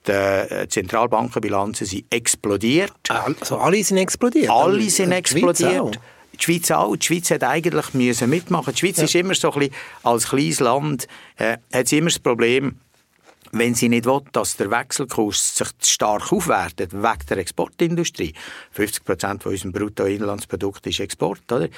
Die 0.07 0.12
äh, 0.12 0.68
Zentralbankenbilanzen 0.68 1.87
sind 1.87 2.04
explodiert. 2.11 2.92
Also 3.09 3.59
alle 3.59 3.83
sind 3.83 3.99
explodiert? 3.99 4.50
Alle 4.50 4.88
sind 4.90 5.12
explodiert. 5.12 5.99
Die 6.35 6.42
Schweiz 6.42 6.71
auch. 6.71 6.97
Die 6.97 7.04
Schweiz 7.04 7.30
hat 7.30 7.42
eigentlich 7.42 7.95
müssen 7.95 8.30
mitmachen. 8.30 8.73
Die 8.73 8.78
Schweiz 8.78 8.99
ja. 8.99 9.04
ist 9.04 9.14
immer 9.14 9.35
so 9.35 9.52
ein 9.52 9.59
bisschen, 9.59 9.75
als 10.02 10.28
kleines 10.28 10.61
Land, 10.61 11.09
äh, 11.37 11.59
hat 11.73 11.88
sie 11.88 11.99
immer 11.99 12.11
das 12.11 12.18
Problem, 12.18 12.78
wenn 13.52 13.75
sie 13.75 13.88
nicht 13.88 14.07
will, 14.07 14.21
dass 14.33 14.57
der 14.57 14.71
Wechselkurs 14.71 15.57
sich 15.57 15.69
stark 15.83 16.33
aufwertet 16.33 16.93
wegen 16.93 17.26
der 17.28 17.38
Exportindustrie, 17.38 18.35
50 18.73 19.05
Prozent 19.05 19.43
von 19.43 19.52
unserem 19.52 19.73
Bruttoinlandsprodukt 19.73 20.87
ist 20.87 21.00
Export, 21.00 21.50
oder? 21.50 21.69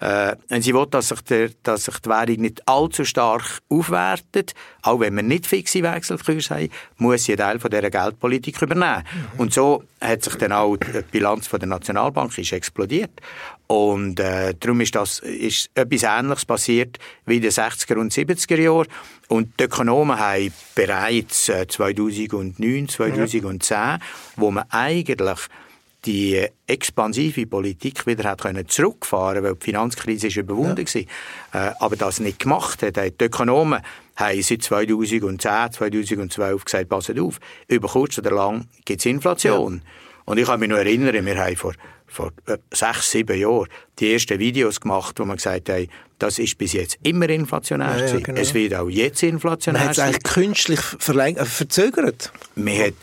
Äh, 0.00 0.36
wenn 0.48 0.62
sie 0.62 0.74
will, 0.74 0.86
dass 0.88 1.08
sich, 1.08 1.20
der, 1.22 1.50
dass 1.64 1.86
sich 1.86 1.98
die 1.98 2.08
Währung 2.08 2.40
nicht 2.40 2.66
allzu 2.68 3.04
stark 3.04 3.60
aufwertet, 3.68 4.54
auch 4.82 5.00
wenn 5.00 5.16
wir 5.16 5.24
nicht 5.24 5.46
fixe 5.46 5.82
Wechselkurse 5.82 6.54
haben, 6.54 6.68
muss 6.98 7.24
sie 7.24 7.32
einen 7.32 7.38
Teil 7.38 7.58
von 7.58 7.70
dieser 7.70 7.90
Geldpolitik 7.90 8.62
übernehmen. 8.62 9.02
Mhm. 9.02 9.40
Und 9.40 9.52
so 9.52 9.82
hat 10.00 10.22
sich 10.22 10.36
dann 10.36 10.52
auch 10.52 10.76
die 10.76 11.02
Bilanz 11.10 11.48
von 11.48 11.58
der 11.58 11.68
Nationalbank 11.68 12.38
ist 12.38 12.52
explodiert. 12.52 13.20
Und 13.66 14.20
äh, 14.20 14.54
darum 14.58 14.80
ist, 14.80 14.94
das, 14.94 15.18
ist 15.18 15.68
etwas 15.74 16.02
Ähnliches 16.04 16.44
passiert 16.44 16.98
wie 17.26 17.36
in 17.36 17.42
den 17.42 17.50
60er 17.50 17.96
und 17.96 18.12
70er 18.12 18.56
Jahren. 18.56 18.86
Und 19.28 19.60
die 19.60 19.64
Ökonomen 19.64 20.18
haben 20.18 20.52
bereits 20.74 21.48
äh, 21.50 21.66
2009, 21.66 22.88
2010, 22.88 23.76
ja. 23.76 23.98
wo 24.36 24.50
man 24.50 24.64
eigentlich 24.70 25.38
die 26.04 26.46
expansive 26.66 27.46
Politik 27.46 28.06
wieder 28.06 28.30
hat 28.30 28.40
können 28.40 28.66
zurückfahren 28.68 29.42
weil 29.42 29.54
die 29.54 29.64
Finanzkrise 29.64 30.28
ist 30.28 30.36
überwunden 30.36 30.86
ja. 30.86 31.04
war. 31.52 31.70
Äh, 31.70 31.74
aber 31.80 31.96
das 31.96 32.20
nicht 32.20 32.38
gemacht 32.38 32.82
hat. 32.82 32.96
Die 32.96 33.24
Ökonomen 33.24 33.82
haben 34.16 34.42
seit 34.42 34.62
2010, 34.62 35.72
2012 35.72 36.64
gesagt, 36.64 36.88
passet 36.88 37.18
auf, 37.18 37.38
über 37.66 37.88
kurz 37.88 38.18
oder 38.18 38.30
lang 38.30 38.66
gibt 38.84 39.00
es 39.00 39.06
Inflation. 39.06 39.82
Ja. 39.84 39.90
Und 40.24 40.38
ich 40.38 40.46
kann 40.46 40.60
mich 40.60 40.68
noch 40.68 40.76
erinnern, 40.76 41.24
wir 41.24 41.38
haben 41.38 41.56
vor, 41.56 41.74
vor 42.08 42.32
äh, 42.46 42.58
sechs, 42.72 43.10
sieben 43.10 43.38
Jahren 43.38 43.68
die 43.98 44.12
ersten 44.12 44.38
Videos 44.38 44.80
gemacht, 44.80 45.18
wo 45.18 45.24
man 45.24 45.36
gesagt 45.36 45.68
hat, 45.68 45.88
das 46.18 46.38
ist 46.38 46.58
bis 46.58 46.72
jetzt 46.72 46.98
immer 47.02 47.28
inflationär 47.28 47.96
ja, 47.98 48.06
ja, 48.06 48.20
genau. 48.20 48.40
Es 48.40 48.54
wird 48.54 48.74
auch 48.74 48.88
jetzt 48.88 49.22
inflationär 49.22 49.80
Man 49.80 49.88
hat 49.88 49.98
es 49.98 50.02
eigentlich 50.02 50.22
künstlich 50.24 50.80
äh, 50.80 51.44
verzögert. 51.44 52.32
Man 52.56 52.78
hat, 52.78 52.94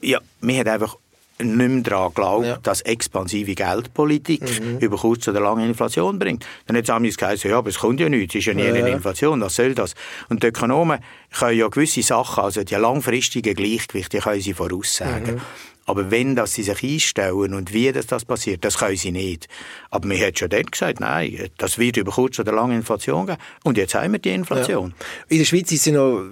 ja, 0.00 0.20
man 0.40 0.58
hat 0.58 0.68
einfach 0.68 0.96
nicht 1.40 1.56
mehr 1.56 1.82
daran 1.82 2.14
glaubt, 2.14 2.46
ja. 2.46 2.58
dass 2.62 2.80
expansive 2.82 3.54
Geldpolitik 3.54 4.42
mhm. 4.42 4.78
über 4.78 4.96
kurz 4.96 5.28
oder 5.28 5.40
lange 5.40 5.66
Inflation 5.66 6.18
bringt. 6.18 6.44
Dann 6.66 6.76
hat 6.76 6.88
es 6.88 7.16
gesagt, 7.16 7.44
ja, 7.44 7.58
aber 7.58 7.68
es 7.68 7.78
kommt 7.78 8.00
ja 8.00 8.08
nichts, 8.08 8.34
es 8.34 8.40
ist 8.40 8.46
ja 8.46 8.54
nie 8.54 8.64
ja. 8.64 8.74
eine 8.74 8.90
Inflation, 8.90 9.40
was 9.40 9.54
soll 9.54 9.74
das? 9.74 9.94
Und 10.28 10.42
die 10.42 10.48
Ökonomen 10.48 10.98
können 11.30 11.58
ja 11.58 11.68
gewisse 11.68 12.02
Sachen, 12.02 12.42
also 12.44 12.64
die 12.64 12.74
langfristigen 12.74 13.54
Gleichgewichte, 13.54 14.16
die 14.16 14.22
können 14.22 14.40
sie 14.40 14.54
voraussagen. 14.54 15.36
Mhm. 15.36 15.40
Aber 15.88 16.10
wenn 16.10 16.36
das 16.36 16.52
sie 16.52 16.64
sich 16.64 16.82
einstellen 16.82 17.54
und 17.54 17.72
wie 17.72 17.90
das, 17.90 18.06
das 18.06 18.26
passiert, 18.26 18.62
das 18.62 18.76
können 18.76 18.98
sie 18.98 19.10
nicht. 19.10 19.48
Aber 19.90 20.06
man 20.06 20.20
hat 20.20 20.38
schon 20.38 20.50
dann 20.50 20.66
gesagt, 20.66 21.00
nein, 21.00 21.48
das 21.56 21.78
wird 21.78 21.96
über 21.96 22.12
kurz 22.12 22.38
oder 22.38 22.52
lang 22.52 22.72
Inflation 22.72 23.24
geben. 23.24 23.38
Und 23.64 23.78
jetzt 23.78 23.94
haben 23.94 24.12
wir 24.12 24.18
die 24.18 24.34
Inflation. 24.34 24.92
Ja. 24.98 25.06
In 25.28 25.38
der 25.38 25.44
Schweiz 25.46 25.72
ist 25.72 25.84
sie 25.84 25.92
noch 25.92 26.26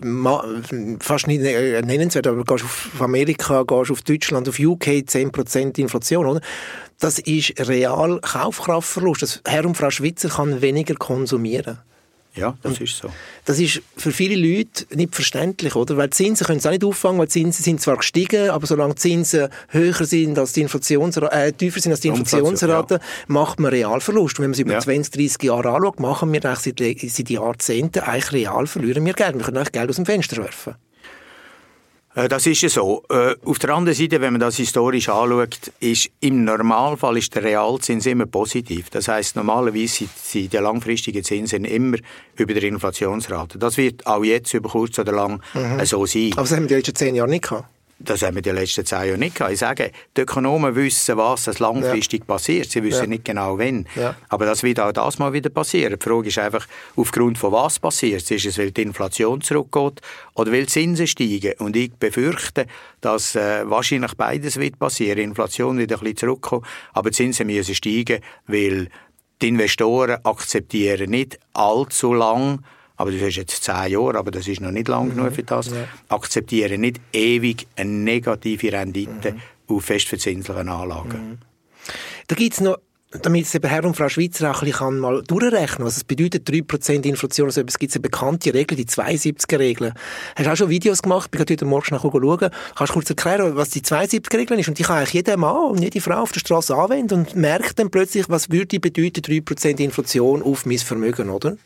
fast 1.00 1.26
nicht 1.26 1.40
nennenswert, 1.40 2.26
aber 2.26 2.44
gehst 2.44 2.64
auf 2.64 3.00
Amerika, 3.00 3.62
gehst 3.62 3.90
auf 3.90 4.02
Deutschland, 4.02 4.46
auf 4.46 4.58
UK 4.58 4.88
10% 5.08 5.78
Inflation, 5.78 6.26
oder? 6.26 6.42
Das 6.98 7.18
ist 7.18 7.54
real 7.66 8.20
Kaufkraftverlust. 8.20 9.22
Das 9.22 9.42
Herr 9.46 9.64
und 9.64 9.74
Frau 9.74 9.88
Schweizer 9.88 10.28
kann 10.28 10.60
weniger 10.60 10.96
konsumieren. 10.96 11.78
Ja, 12.36 12.56
das 12.62 12.78
ist 12.80 12.98
so. 12.98 13.08
Das 13.46 13.58
ist 13.58 13.80
für 13.96 14.12
viele 14.12 14.36
Leute 14.36 14.84
nicht 14.94 15.14
verständlich, 15.14 15.74
oder? 15.74 15.96
Weil 15.96 16.08
die 16.08 16.16
Zinsen 16.16 16.46
können 16.46 16.58
es 16.58 16.66
auch 16.66 16.70
nicht 16.70 16.84
auffangen, 16.84 17.18
weil 17.18 17.26
die 17.26 17.32
Zinsen 17.32 17.64
sind 17.64 17.80
zwar 17.80 17.96
gestiegen, 17.96 18.50
aber 18.50 18.66
solange 18.66 18.94
die 18.94 19.00
Zinsen 19.00 19.48
höher 19.68 20.04
sind 20.04 20.38
als 20.38 20.52
die 20.52 20.60
Inflationsrate, 20.60 21.34
äh, 21.34 21.52
tiefer 21.52 21.80
sind 21.80 21.92
als 21.92 22.00
die 22.00 22.08
Inflationsrate, 22.08 22.94
ja. 22.94 23.00
macht 23.28 23.58
man 23.58 23.70
Realverlust. 23.70 24.38
Und 24.38 24.42
wenn 24.42 24.50
man 24.50 24.54
es 24.54 24.60
über 24.60 24.72
ja. 24.72 24.80
20, 24.80 25.12
30 25.12 25.42
Jahre 25.42 25.70
anschaut, 25.70 25.98
machen 25.98 26.32
wir 26.32 26.44
eigentlich 26.44 27.00
seit, 27.00 27.10
seit 27.10 27.30
Jahrzehnten 27.30 28.00
eigentlich 28.00 28.32
real 28.32 28.66
verlieren 28.66 29.04
wir 29.04 29.14
Geld. 29.14 29.36
Wir 29.36 29.44
können 29.44 29.56
eigentlich 29.56 29.72
Geld 29.72 29.88
aus 29.88 29.96
dem 29.96 30.06
Fenster 30.06 30.36
werfen. 30.36 30.74
Äh, 32.16 32.28
das 32.28 32.46
ist 32.46 32.62
ja 32.62 32.68
so. 32.68 33.04
Äh, 33.10 33.36
auf 33.44 33.58
der 33.58 33.70
anderen 33.70 33.96
Seite, 33.96 34.20
wenn 34.20 34.32
man 34.32 34.40
das 34.40 34.56
historisch 34.56 35.08
anschaut, 35.08 35.70
ist 35.78 36.10
im 36.20 36.44
Normalfall 36.44 37.18
ist 37.18 37.34
der 37.34 37.44
Realzins 37.44 38.06
immer 38.06 38.26
positiv. 38.26 38.90
Das 38.90 39.06
heißt, 39.06 39.36
normalerweise 39.36 40.06
sind 40.16 40.52
die 40.52 40.56
langfristigen 40.56 41.22
Zinsen 41.22 41.64
immer 41.64 41.98
über 42.36 42.54
der 42.54 42.64
Inflationsrate. 42.64 43.58
Das 43.58 43.76
wird 43.76 44.06
auch 44.06 44.24
jetzt 44.24 44.52
über 44.54 44.70
kurz 44.70 44.98
oder 44.98 45.12
lang 45.12 45.42
mhm. 45.54 45.84
so 45.84 46.06
sein. 46.06 46.30
Aber 46.32 46.42
das 46.42 46.52
haben 46.52 46.62
wir 46.62 46.68
die 46.68 46.74
letzten 46.74 46.94
zehn 46.94 47.14
Jahre 47.14 47.30
nicht 47.30 47.44
gehabt. 47.44 47.75
Das 47.98 48.22
haben 48.22 48.34
wir 48.34 48.42
die 48.42 48.50
letzten 48.50 48.84
zehn 48.84 49.06
Jahre 49.06 49.18
nicht 49.18 49.36
gehabt. 49.36 49.52
Ich 49.54 49.58
sage, 49.58 49.90
die 50.16 50.20
Ökonomen 50.20 50.74
wissen, 50.76 51.16
was 51.16 51.46
langfristig 51.58 52.20
ja. 52.20 52.26
passiert. 52.26 52.70
Sie 52.70 52.82
wissen 52.82 53.04
ja. 53.04 53.06
nicht 53.06 53.24
genau, 53.24 53.58
wann. 53.58 53.86
Ja. 53.94 54.14
Aber 54.28 54.44
das 54.44 54.62
wird 54.62 54.80
auch 54.80 54.92
das 54.92 55.18
mal 55.18 55.32
wieder 55.32 55.48
passieren. 55.48 55.96
Die 55.98 56.04
Frage 56.04 56.28
ist 56.28 56.38
einfach, 56.38 56.66
aufgrund 56.94 57.38
von 57.38 57.52
was 57.52 57.78
passiert? 57.78 58.30
Ist 58.30 58.44
es, 58.44 58.58
weil 58.58 58.70
die 58.70 58.82
Inflation 58.82 59.40
zurückgeht 59.40 60.02
oder 60.34 60.52
weil 60.52 60.66
die 60.66 60.72
Zinsen 60.72 61.06
steigen? 61.06 61.54
Und 61.58 61.74
ich 61.74 61.94
befürchte, 61.94 62.66
dass 63.00 63.34
äh, 63.34 63.68
wahrscheinlich 63.68 64.14
beides 64.14 64.58
wird 64.58 64.78
passieren. 64.78 65.16
Die 65.16 65.22
Inflation 65.22 65.78
wird 65.78 65.92
ein 65.92 65.98
bisschen 66.00 66.16
zurückkommen, 66.18 66.66
aber 66.92 67.10
die 67.10 67.16
Zinsen 67.16 67.46
müssen 67.46 67.74
steigen, 67.74 68.20
weil 68.46 68.88
die 69.40 69.48
Investoren 69.48 70.18
akzeptieren 70.22 71.10
nicht 71.10 71.38
allzu 71.54 72.12
lang 72.12 72.62
aber 72.96 73.10
das 73.12 73.22
ist 73.22 73.36
jetzt 73.36 73.62
zehn 73.62 73.92
Jahre, 73.92 74.18
aber 74.18 74.30
das 74.30 74.48
ist 74.48 74.60
noch 74.60 74.70
nicht 74.70 74.88
lang 74.88 75.08
mhm. 75.08 75.16
genug 75.16 75.32
für 75.34 75.42
das, 75.42 75.68
ja. 75.68 75.88
akzeptieren 76.08 76.80
nicht 76.80 77.00
ewig 77.12 77.66
eine 77.76 77.90
negative 77.90 78.72
Rendite 78.72 79.32
mhm. 79.32 79.76
auf 79.76 79.84
festverzinslichen 79.84 80.68
Anlagen. 80.68 81.30
Mhm. 81.30 81.38
Da 82.28 82.34
gibt's 82.34 82.60
noch 82.60 82.78
damit 83.22 83.54
eben 83.54 83.68
Herr 83.68 83.84
und 83.84 83.96
Frau 83.96 84.08
Schweizer 84.08 84.50
auch 84.50 84.62
ein 84.62 84.70
bisschen 84.70 84.98
mal 84.98 85.22
durchrechnen 85.22 85.86
was 85.86 85.96
es 85.96 86.04
bedeutet, 86.04 86.48
3% 86.48 87.04
Inflation. 87.04 87.46
Also 87.46 87.62
es 87.62 87.78
gibt 87.78 87.94
eine 87.94 88.02
bekannte 88.02 88.52
Regel, 88.52 88.76
die 88.76 88.84
72er-Regel. 88.84 89.92
Hast 90.34 90.46
du 90.46 90.52
auch 90.52 90.56
schon 90.56 90.70
Videos 90.70 91.02
gemacht? 91.02 91.26
Ich 91.26 91.30
bin 91.30 91.40
heute 91.40 91.64
Morgen 91.64 91.94
noch 91.94 92.02
schauen. 92.02 92.50
Kannst 92.74 92.90
du 92.90 92.94
kurz 92.94 93.10
erklären, 93.10 93.56
was 93.56 93.70
die 93.70 93.80
72er-Regel 93.80 94.58
ist? 94.58 94.68
Und 94.68 94.78
die 94.78 94.82
kann 94.82 94.98
eigentlich 94.98 95.12
jeder 95.14 95.36
Mann 95.36 95.70
und 95.70 95.82
jede 95.82 96.00
Frau 96.00 96.22
auf 96.22 96.32
der 96.32 96.40
Straße 96.40 96.74
anwenden 96.74 97.20
und 97.20 97.36
merkt 97.36 97.78
dann 97.78 97.90
plötzlich, 97.90 98.28
was 98.28 98.50
würde 98.50 98.80
bedeuten 98.80 99.20
3% 99.20 99.78
Inflation 99.78 100.42
auf 100.42 100.66
mein 100.66 100.78
Vermögen, 100.78 101.30
oder? 101.30 101.56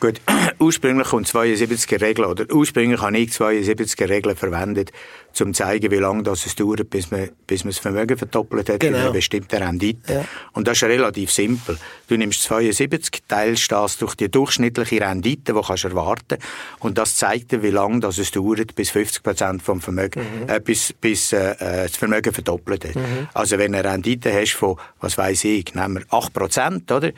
Gut, 0.00 0.20
ursprünglich 0.60 1.08
kommt 1.08 1.26
72er 1.28 2.00
Regel, 2.00 2.24
oder 2.24 2.44
ursprünglich 2.54 3.00
habe 3.00 3.18
ich 3.18 3.30
72er 3.30 4.08
Regeln 4.08 4.36
verwendet, 4.36 4.92
um 5.40 5.52
zu 5.54 5.64
zeigen, 5.64 5.90
wie 5.90 5.96
lange 5.96 6.22
das 6.22 6.46
es 6.46 6.54
dauert, 6.54 6.88
bis 6.90 7.10
man, 7.10 7.30
bis 7.46 7.64
man 7.64 7.70
das 7.70 7.78
Vermögen 7.78 8.16
verdoppelt 8.16 8.68
hat, 8.68 8.80
genau. 8.80 8.98
eine 8.98 9.10
bestimmte 9.10 9.60
Rendite. 9.60 10.12
Ja. 10.12 10.24
Und 10.52 10.68
das 10.68 10.78
ist 10.78 10.84
relativ 10.84 11.32
simpel. 11.32 11.78
Du 12.08 12.16
nimmst 12.16 12.42
72, 12.42 13.22
teilst 13.26 13.70
das 13.70 13.98
durch 13.98 14.14
die 14.14 14.30
durchschnittliche 14.30 15.00
Rendite, 15.00 15.52
die 15.52 15.60
kannst 15.60 15.84
du 15.84 15.88
erwarten, 15.88 16.38
und 16.78 16.98
das 16.98 17.16
zeigt 17.16 17.52
dir, 17.52 17.62
wie 17.62 17.70
lange 17.70 18.00
das 18.00 18.18
es 18.18 18.30
dauert, 18.30 18.74
bis 18.74 18.90
50 18.90 19.22
Prozent 19.22 19.62
vom 19.62 19.80
Vermögen, 19.80 20.20
mhm. 20.20 20.48
äh, 20.48 20.60
bis, 20.60 20.92
bis 20.92 21.32
äh, 21.32 21.52
äh, 21.52 21.82
das 21.86 21.96
Vermögen 21.96 22.32
verdoppelt 22.32 22.84
hat. 22.84 22.96
Mhm. 22.96 23.28
Also 23.34 23.58
wenn 23.58 23.72
du 23.72 23.78
eine 23.78 23.90
Rendite 23.90 24.32
hast 24.32 24.52
von, 24.52 24.76
was 25.00 25.18
weiß 25.18 25.44
ich, 25.44 25.74
nehmen 25.74 25.96
wir 25.96 26.04
8 26.10 26.32
Prozent, 26.32 26.92
oder? 26.92 27.12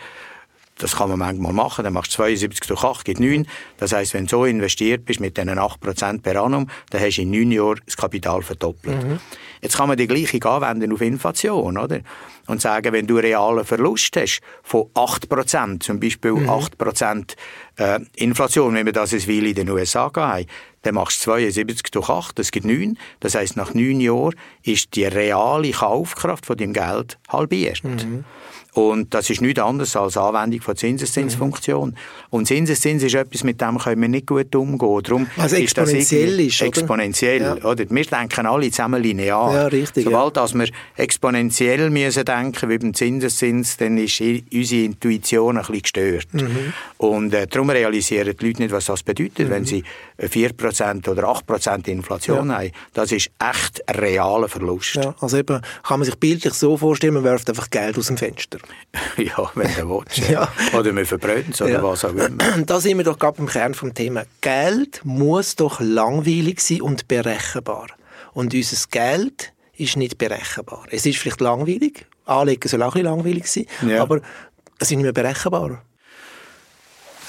Das 0.80 0.96
kann 0.96 1.10
man 1.10 1.18
manchmal 1.18 1.52
machen. 1.52 1.84
Dann 1.84 1.92
machst 1.92 2.12
du 2.12 2.16
72 2.16 2.66
durch 2.66 2.82
8, 2.82 3.04
gibt 3.04 3.20
9. 3.20 3.46
Das 3.76 3.92
heisst, 3.92 4.14
wenn 4.14 4.25
du 4.25 4.30
so 4.30 4.44
investiert 4.44 5.04
bist 5.04 5.20
mit 5.20 5.37
diesen 5.37 5.58
8% 5.58 6.22
per 6.22 6.42
annum, 6.42 6.68
dann 6.90 7.00
hast 7.00 7.16
du 7.16 7.22
in 7.22 7.30
9 7.30 7.52
Jahren 7.52 7.80
das 7.84 7.96
Kapital 7.96 8.42
verdoppelt. 8.42 9.04
Mhm. 9.04 9.20
Jetzt 9.60 9.76
kann 9.76 9.88
man 9.88 9.99
die 9.99 10.06
gleiche 10.06 10.42
anwenden 10.49 10.92
auf 10.92 11.02
Inflation, 11.02 11.76
oder? 11.76 12.00
Und 12.46 12.62
sagen, 12.62 12.92
wenn 12.92 13.06
du 13.06 13.16
realen 13.16 13.64
Verlust 13.64 14.16
hast 14.16 14.40
von 14.62 14.87
8%, 14.94 15.80
zum 15.80 16.00
Beispiel 16.00 16.32
mhm. 16.32 16.49
8% 16.49 17.37
äh, 17.80 18.00
Inflation, 18.16 18.75
wenn 18.75 18.84
wir 18.84 18.92
das 18.92 19.12
ein 19.12 19.26
Weile 19.26 19.49
in 19.49 19.54
den 19.54 19.70
USA 19.70 20.10
haben, 20.14 20.46
dann 20.82 20.94
machst 20.94 21.26
du 21.26 21.30
72 21.32 21.90
durch 21.90 22.08
8, 22.08 22.38
das 22.38 22.50
gibt 22.50 22.66
9. 22.66 22.99
Das 23.20 23.34
heisst, 23.34 23.56
nach 23.56 23.75
9 23.75 24.00
Jahren 24.00 24.34
ist 24.62 24.94
die 24.94 25.04
reale 25.04 25.70
Kaufkraft 25.70 26.46
von 26.46 26.56
deinem 26.56 26.72
Geld 26.72 27.18
halbiert. 27.28 27.82
Mhm. 27.84 28.25
Und 28.72 29.14
das 29.14 29.28
ist 29.30 29.40
nichts 29.40 29.60
anderes 29.60 29.96
als 29.96 30.16
Anwendung 30.16 30.60
von 30.60 30.76
Zinseszinsfunktion. 30.76 31.90
Mhm. 31.90 31.96
Und 32.30 32.46
Zinseszins 32.46 33.02
ist 33.02 33.14
etwas, 33.14 33.42
mit 33.42 33.60
dem 33.60 33.78
können 33.78 34.00
wir 34.00 34.08
nicht 34.08 34.28
gut 34.28 34.54
umgehen. 34.54 35.02
Darum 35.02 35.26
also 35.37 35.56
exponentiell 35.56 36.40
ist, 36.40 36.54
ist 36.54 36.62
Exponentiell, 36.62 37.42
ja. 37.42 37.54
oder? 37.64 37.90
Wir 37.90 38.04
denken 38.04 38.46
alle 38.46 38.70
zusammen 38.70 39.02
linear. 39.02 39.52
Ja, 39.52 39.66
richtig. 39.66 40.04
Sobald 40.04 40.37
ja. 40.37 40.54
wir 40.54 40.68
exponentiell 40.96 41.90
müssen 41.90 42.25
denken, 42.25 42.70
wie 42.70 42.78
beim 42.78 42.94
Zinseszins, 42.94 43.76
dann 43.76 43.99
ist 43.99 44.20
unsere 44.20 44.84
Intuition 44.84 45.56
ein 45.56 45.62
bisschen 45.62 45.82
gestört. 45.82 46.28
Mhm. 46.32 46.72
Und 46.99 47.34
äh, 47.34 47.49
darum 47.49 47.69
realisieren 47.70 48.36
die 48.36 48.46
Leute 48.46 48.62
nicht, 48.62 48.72
was 48.72 48.86
das 48.86 49.02
bedeutet, 49.02 49.48
mhm. 49.48 49.50
wenn 49.50 49.64
sie 49.64 49.84
4% 50.18 51.08
oder 51.08 51.24
8% 51.24 51.88
Inflation 51.88 52.48
ja. 52.48 52.58
haben. 52.58 52.70
Das 52.92 53.12
ist 53.12 53.30
echt 53.38 53.88
ein 53.88 53.96
realer 53.96 54.48
Verlust. 54.48 54.96
Ja, 54.96 55.14
also 55.20 55.36
eben, 55.36 55.60
kann 55.82 56.00
man 56.00 56.04
sich 56.04 56.16
bildlich 56.16 56.54
so 56.54 56.76
vorstellen, 56.76 57.14
man 57.14 57.24
wirft 57.24 57.48
einfach 57.48 57.70
Geld 57.70 57.98
aus 57.98 58.08
dem 58.08 58.16
Fenster. 58.16 58.58
ja, 59.16 59.50
wenn 59.54 59.74
du 59.74 59.88
willst. 59.88 60.28
Ja. 60.28 60.50
Oder 60.72 60.94
wir 60.94 61.06
verbröten 61.06 61.52
es 61.52 61.62
oder 61.62 61.70
ja. 61.70 61.82
was 61.82 62.04
auch 62.04 62.10
immer. 62.10 62.28
Da 62.66 62.80
sind 62.80 62.98
wir 62.98 63.04
doch 63.04 63.18
gerade 63.18 63.38
beim 63.38 63.46
Kern 63.46 63.74
vom 63.74 63.94
Thema. 63.94 64.24
Geld 64.40 65.00
muss 65.04 65.56
doch 65.56 65.80
langweilig 65.80 66.60
sein 66.60 66.82
und 66.82 67.08
berechenbar. 67.08 67.86
Und 68.32 68.54
unser 68.54 68.86
Geld 68.90 69.52
ist 69.76 69.96
nicht 69.96 70.18
berechenbar. 70.18 70.84
Es 70.90 71.06
ist 71.06 71.18
vielleicht 71.18 71.40
langweilig, 71.40 72.06
Anlegen 72.26 72.68
soll 72.68 72.82
auch 72.82 72.94
ein 72.94 73.02
bisschen 73.02 73.16
langweilig 73.16 73.46
sein, 73.46 73.66
ja. 73.86 74.02
aber 74.02 74.20
es 74.78 74.90
ist 74.90 74.96
nicht 74.96 75.02
mehr 75.02 75.12
berechenbar. 75.12 75.82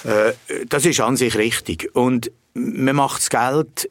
Äh, 0.03 0.33
das 0.67 0.85
ist 0.85 0.99
an 0.99 1.17
sich 1.17 1.35
richtig. 1.35 1.95
Und 1.95 2.31
man 2.53 2.95
macht 2.95 3.21
das 3.21 3.29
Geld 3.29 3.89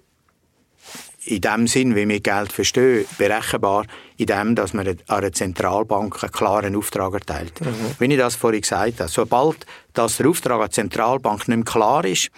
in 1.25 1.41
dem 1.41 1.67
Sinn, 1.67 1.95
wie 1.95 2.09
wir 2.09 2.21
Geld 2.21 2.53
verstehen, 2.53 3.05
berechenbar, 3.19 3.85
in 4.17 4.27
dem, 4.27 4.55
dass 4.55 4.73
man 4.73 4.99
einer 5.07 5.33
Zentralbank 5.33 6.23
einen 6.23 6.33
klaren 6.33 6.77
Auftrag 6.77 7.15
erteilt. 7.15 7.61
Mhm. 7.61 7.95
Wie 7.99 8.07
ich 8.07 8.19
das 8.19 8.37
vorhin 8.37 8.63
gesagt 8.63 9.01
habe, 9.01 9.11
sobald 9.11 9.67
dass 9.93 10.17
der 10.17 10.29
Auftrag 10.29 10.61
an 10.61 10.69
die 10.69 10.75
Zentralbank 10.75 11.49
nicht 11.49 11.57
mehr 11.57 11.65
klar 11.65 12.05
ist, 12.05 12.31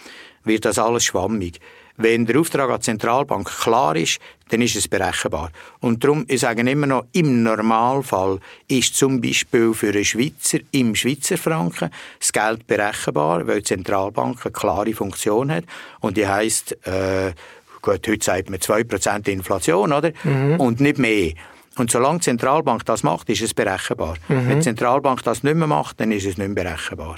wird 0.44 0.64
das 0.64 0.78
alles 0.78 1.04
schwammig. 1.04 1.60
Wenn 2.02 2.26
der 2.26 2.40
Auftrag 2.40 2.68
an 2.68 2.76
die 2.76 2.82
Zentralbank 2.82 3.48
klar 3.48 3.94
ist, 3.94 4.18
dann 4.48 4.60
ist 4.60 4.74
es 4.74 4.88
berechenbar. 4.88 5.50
Und 5.80 6.02
darum, 6.02 6.24
ich 6.28 6.40
sage 6.40 6.68
immer 6.68 6.86
noch, 6.86 7.06
im 7.12 7.44
Normalfall 7.44 8.40
ist 8.68 8.96
zum 8.96 9.20
Beispiel 9.20 9.72
für 9.72 9.90
einen 9.90 10.04
Schweizer 10.04 10.58
im 10.72 10.94
Schweizer 10.94 11.38
Franken 11.38 11.90
das 12.18 12.32
Geld 12.32 12.66
berechenbar, 12.66 13.46
weil 13.46 13.58
die 13.58 13.64
Zentralbank 13.64 14.44
eine 14.44 14.52
klare 14.52 14.92
Funktion 14.92 15.50
hat. 15.52 15.64
Und 16.00 16.16
die 16.16 16.26
heisst, 16.26 16.72
äh, 16.86 17.32
gut, 17.80 18.06
heute 18.06 18.24
sagt 18.24 18.50
man 18.50 18.58
2% 18.58 19.28
Inflation, 19.28 19.92
oder? 19.92 20.12
Mhm. 20.24 20.60
Und 20.60 20.80
nicht 20.80 20.98
mehr. 20.98 21.32
Und 21.76 21.90
solange 21.90 22.18
die 22.18 22.24
Zentralbank 22.24 22.84
das 22.84 23.02
macht, 23.02 23.30
ist 23.30 23.42
es 23.42 23.54
berechenbar. 23.54 24.16
Mhm. 24.28 24.48
Wenn 24.48 24.58
die 24.58 24.64
Zentralbank 24.64 25.22
das 25.22 25.42
nicht 25.42 25.56
mehr 25.56 25.66
macht, 25.66 26.00
dann 26.00 26.12
ist 26.12 26.26
es 26.26 26.36
nicht 26.36 26.48
mehr 26.48 26.64
berechenbar. 26.64 27.16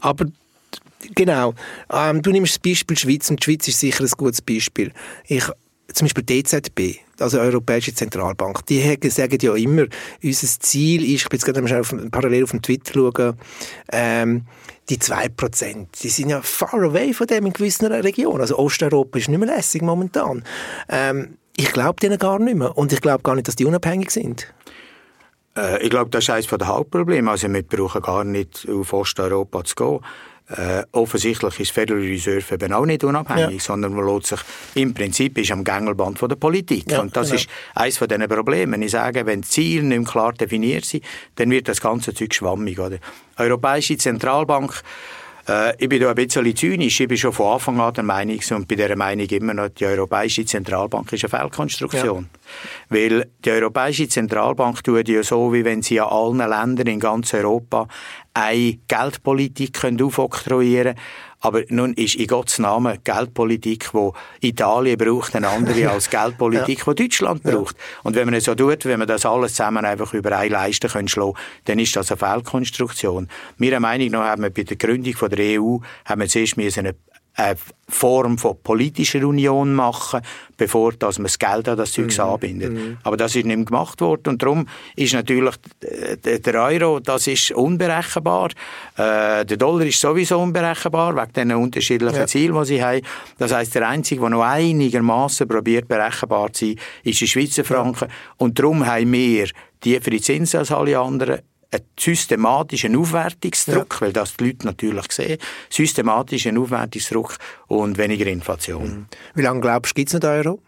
Aber 0.00 0.26
genau, 1.14 1.54
ähm, 1.92 2.22
du 2.22 2.30
nimmst 2.30 2.54
das 2.54 2.58
Beispiel 2.58 2.96
Schweiz 2.96 3.30
und 3.30 3.40
die 3.40 3.44
Schweiz 3.44 3.68
ist 3.68 3.80
sicher 3.80 4.04
ein 4.04 4.10
gutes 4.16 4.42
Beispiel. 4.42 4.92
Ich, 5.26 5.44
zum 5.92 6.06
Beispiel 6.06 6.24
die 6.24 6.38
EZB, 6.38 7.00
also 7.20 7.38
Europäische 7.38 7.94
Zentralbank, 7.94 8.66
die 8.66 8.98
sagen 9.08 9.38
ja 9.40 9.54
immer, 9.54 9.86
unser 10.22 10.46
Ziel 10.60 11.02
ist, 11.04 11.22
ich 11.22 11.28
bin 11.28 11.38
jetzt 11.38 11.46
gerade 11.46 11.80
auf, 11.80 11.94
parallel 12.10 12.44
auf 12.44 12.50
dem 12.50 12.62
Twitter 12.62 12.92
schauen, 12.94 13.36
ähm, 13.92 14.46
die 14.88 14.98
2%, 14.98 15.86
die 16.02 16.08
sind 16.08 16.28
ja 16.28 16.40
far 16.42 16.74
away 16.74 17.12
von 17.12 17.26
dem 17.26 17.46
in 17.46 17.52
gewissen 17.52 17.86
Regionen. 17.86 18.40
Also 18.40 18.58
Osteuropa 18.58 19.18
ist 19.18 19.28
nicht 19.28 19.38
mehr 19.38 19.48
lässig 19.48 19.82
momentan. 19.82 20.44
Ähm, 20.88 21.38
ich 21.56 21.72
glaube 21.72 21.98
denen 22.00 22.18
gar 22.18 22.38
nicht 22.38 22.56
mehr. 22.56 22.76
Und 22.76 22.92
ich 22.92 23.00
glaube 23.00 23.22
gar 23.22 23.34
nicht, 23.34 23.48
dass 23.48 23.56
die 23.56 23.64
unabhängig 23.64 24.10
sind. 24.10 24.52
Äh, 25.56 25.82
ich 25.82 25.90
glaube, 25.90 26.10
das 26.10 26.24
ist 26.24 26.30
eines 26.30 26.46
der 26.46 26.66
Hauptprobleme. 26.66 27.30
Also 27.30 27.52
wir 27.52 27.62
brauchen 27.62 28.02
gar 28.02 28.24
nicht 28.24 28.68
auf 28.70 28.92
Osteuropa 28.92 29.64
zu 29.64 29.74
gehen. 29.74 30.00
Äh, 30.48 30.84
offensichtlich 30.92 31.58
ist 31.58 31.72
Federal 31.72 32.00
Reserve 32.00 32.54
eben 32.54 32.72
auch 32.72 32.86
nicht 32.86 33.02
unabhängig, 33.02 33.54
ja. 33.54 33.60
sondern 33.60 33.94
man 33.94 34.06
lässt 34.06 34.28
sich 34.28 34.40
im 34.74 34.94
Prinzip 34.94 35.36
ist 35.38 35.50
am 35.50 35.64
Gängelband 35.64 36.20
von 36.20 36.28
der 36.28 36.36
Politik. 36.36 36.92
Ja, 36.92 37.00
und 37.00 37.16
das 37.16 37.30
genau. 37.30 37.40
ist 37.40 37.48
eines 37.74 37.98
von 37.98 38.06
diesen 38.06 38.28
Problemen. 38.28 38.80
Ich 38.82 38.92
sage, 38.92 39.26
wenn 39.26 39.40
die 39.40 39.48
Ziele 39.48 39.82
nicht 39.82 40.08
klar 40.08 40.32
definiert 40.32 40.84
sind, 40.84 41.04
dann 41.34 41.50
wird 41.50 41.66
das 41.66 41.80
ganze 41.80 42.14
Zeug 42.14 42.32
schwammig. 42.32 42.78
Oder? 42.78 42.98
Europäische 43.36 43.96
Zentralbank 43.96 44.82
äh, 45.48 45.74
ich 45.78 45.88
bin 45.88 46.00
da 46.00 46.10
ein 46.10 46.14
bisschen 46.14 46.56
zynisch. 46.56 47.00
Ich 47.00 47.08
bin 47.08 47.16
schon 47.16 47.32
von 47.32 47.54
Anfang 47.54 47.80
an 47.80 47.94
der 47.94 48.04
Meinung 48.04 48.40
und 48.50 48.68
bei 48.68 48.74
dieser 48.74 48.96
Meinung 48.96 49.26
immer 49.26 49.54
noch, 49.54 49.68
die 49.68 49.86
Europäische 49.86 50.44
Zentralbank 50.44 51.12
ist 51.12 51.24
eine 51.24 51.42
Fehlkonstruktion. 51.42 52.28
Ja. 52.32 52.96
Weil 52.96 53.30
die 53.44 53.50
Europäische 53.50 54.08
Zentralbank 54.08 54.82
tut 54.82 55.08
ja 55.08 55.22
so, 55.22 55.52
wie 55.52 55.64
wenn 55.64 55.82
sie 55.82 56.00
an 56.00 56.08
allen 56.08 56.38
Ländern 56.38 56.86
in 56.86 57.00
ganz 57.00 57.32
Europa 57.32 57.86
eine 58.36 58.78
Geldpolitik 58.86 59.82
aufoktroyieren 60.02 60.94
können. 60.94 61.06
Aber 61.40 61.62
nun 61.68 61.92
ist 61.94 62.16
in 62.16 62.26
Gottes 62.26 62.58
Namen 62.58 62.98
Geldpolitik, 63.04 63.90
die 63.92 64.48
Italien 64.48 64.98
braucht, 64.98 65.36
eine 65.36 65.48
andere 65.48 65.90
als 65.90 66.10
Geldpolitik, 66.10 66.84
ja. 66.86 66.94
die 66.94 67.04
Deutschland 67.04 67.42
braucht. 67.42 67.76
Ja. 67.76 68.00
Und 68.02 68.16
wenn 68.16 68.24
man 68.24 68.34
es 68.34 68.44
so 68.44 68.54
tut, 68.54 68.84
wenn 68.84 68.98
man 68.98 69.06
das 69.08 69.26
alles 69.26 69.54
zusammen 69.54 69.84
einfach 69.84 70.12
über 70.14 70.36
eine 70.36 70.50
Leiste 70.50 70.88
können 70.88 71.08
schlagen, 71.08 71.34
dann 71.66 71.78
ist 71.78 71.94
das 71.94 72.10
eine 72.10 72.18
Fehlkonstruktion. 72.18 73.28
Meiner 73.58 73.80
Meinung 73.80 74.08
nach 74.10 74.24
haben 74.24 74.42
wir 74.42 74.50
bei 74.50 74.64
der 74.64 74.76
Gründung 74.76 75.14
der 75.30 75.60
EU 75.60 75.78
haben 76.04 76.20
wir 76.20 76.28
zuerst 76.28 76.58
eine 76.58 76.94
eine 77.36 77.56
Form 77.88 78.38
von 78.38 78.56
politischer 78.62 79.24
Union 79.26 79.74
machen, 79.74 80.22
bevor 80.56 80.92
dass 80.94 81.18
man 81.18 81.26
das 81.26 81.38
Geld 81.38 81.68
an 81.68 81.76
das 81.76 81.92
Zeug 81.92 82.16
mhm. 82.16 82.24
anbindet. 82.24 82.72
Mhm. 82.72 82.96
Aber 83.04 83.16
das 83.16 83.36
ist 83.36 83.44
nicht 83.44 83.56
mehr 83.56 83.64
gemacht 83.64 84.00
worden 84.00 84.30
und 84.30 84.42
darum 84.42 84.66
ist 84.96 85.12
natürlich 85.12 85.54
der 86.24 86.54
Euro, 86.54 86.98
das 86.98 87.26
ist 87.26 87.52
unberechenbar. 87.52 88.48
Äh, 88.96 89.44
der 89.44 89.56
Dollar 89.56 89.84
ist 89.84 90.00
sowieso 90.00 90.40
unberechenbar 90.40 91.14
wegen 91.14 91.32
den 91.32 91.52
unterschiedlichen 91.52 92.16
ja. 92.16 92.26
Zielen, 92.26 92.58
die 92.58 92.64
sie 92.64 92.82
haben. 92.82 93.02
Das 93.38 93.52
heißt, 93.52 93.74
der 93.74 93.86
einzige, 93.86 94.22
der 94.22 94.30
noch 94.30 94.42
einigermaßen 94.42 95.46
probiert 95.46 95.86
berechenbar 95.86 96.52
zu 96.52 96.66
sein, 96.66 96.76
ist 97.04 97.20
der 97.20 97.26
Schweizer 97.26 97.64
Franken 97.64 98.08
ja. 98.08 98.14
und 98.38 98.58
darum 98.58 98.86
haben 98.86 99.12
wir 99.12 99.48
tiefere 99.80 100.20
Zinsen 100.20 100.60
als 100.60 100.72
alle 100.72 100.98
anderen 100.98 101.40
einen 101.76 101.84
systematischen 101.98 102.96
Aufwertungsdruck, 102.96 103.94
ja. 103.94 104.00
weil 104.00 104.12
das 104.12 104.36
die 104.36 104.46
Leute 104.46 104.66
natürlich 104.66 105.12
sehen, 105.12 105.38
systematischen 105.70 106.58
Aufwertungsdruck 106.58 107.36
und 107.68 107.98
weniger 107.98 108.26
Inflation. 108.26 108.88
Mhm. 108.88 109.06
Wie 109.34 109.42
lange 109.42 109.60
glaubst 109.60 109.92
du, 109.92 109.94
gibt 109.94 110.08
es 110.08 110.14
noch 110.14 110.20
den 110.20 110.30
Euro? 110.30 110.62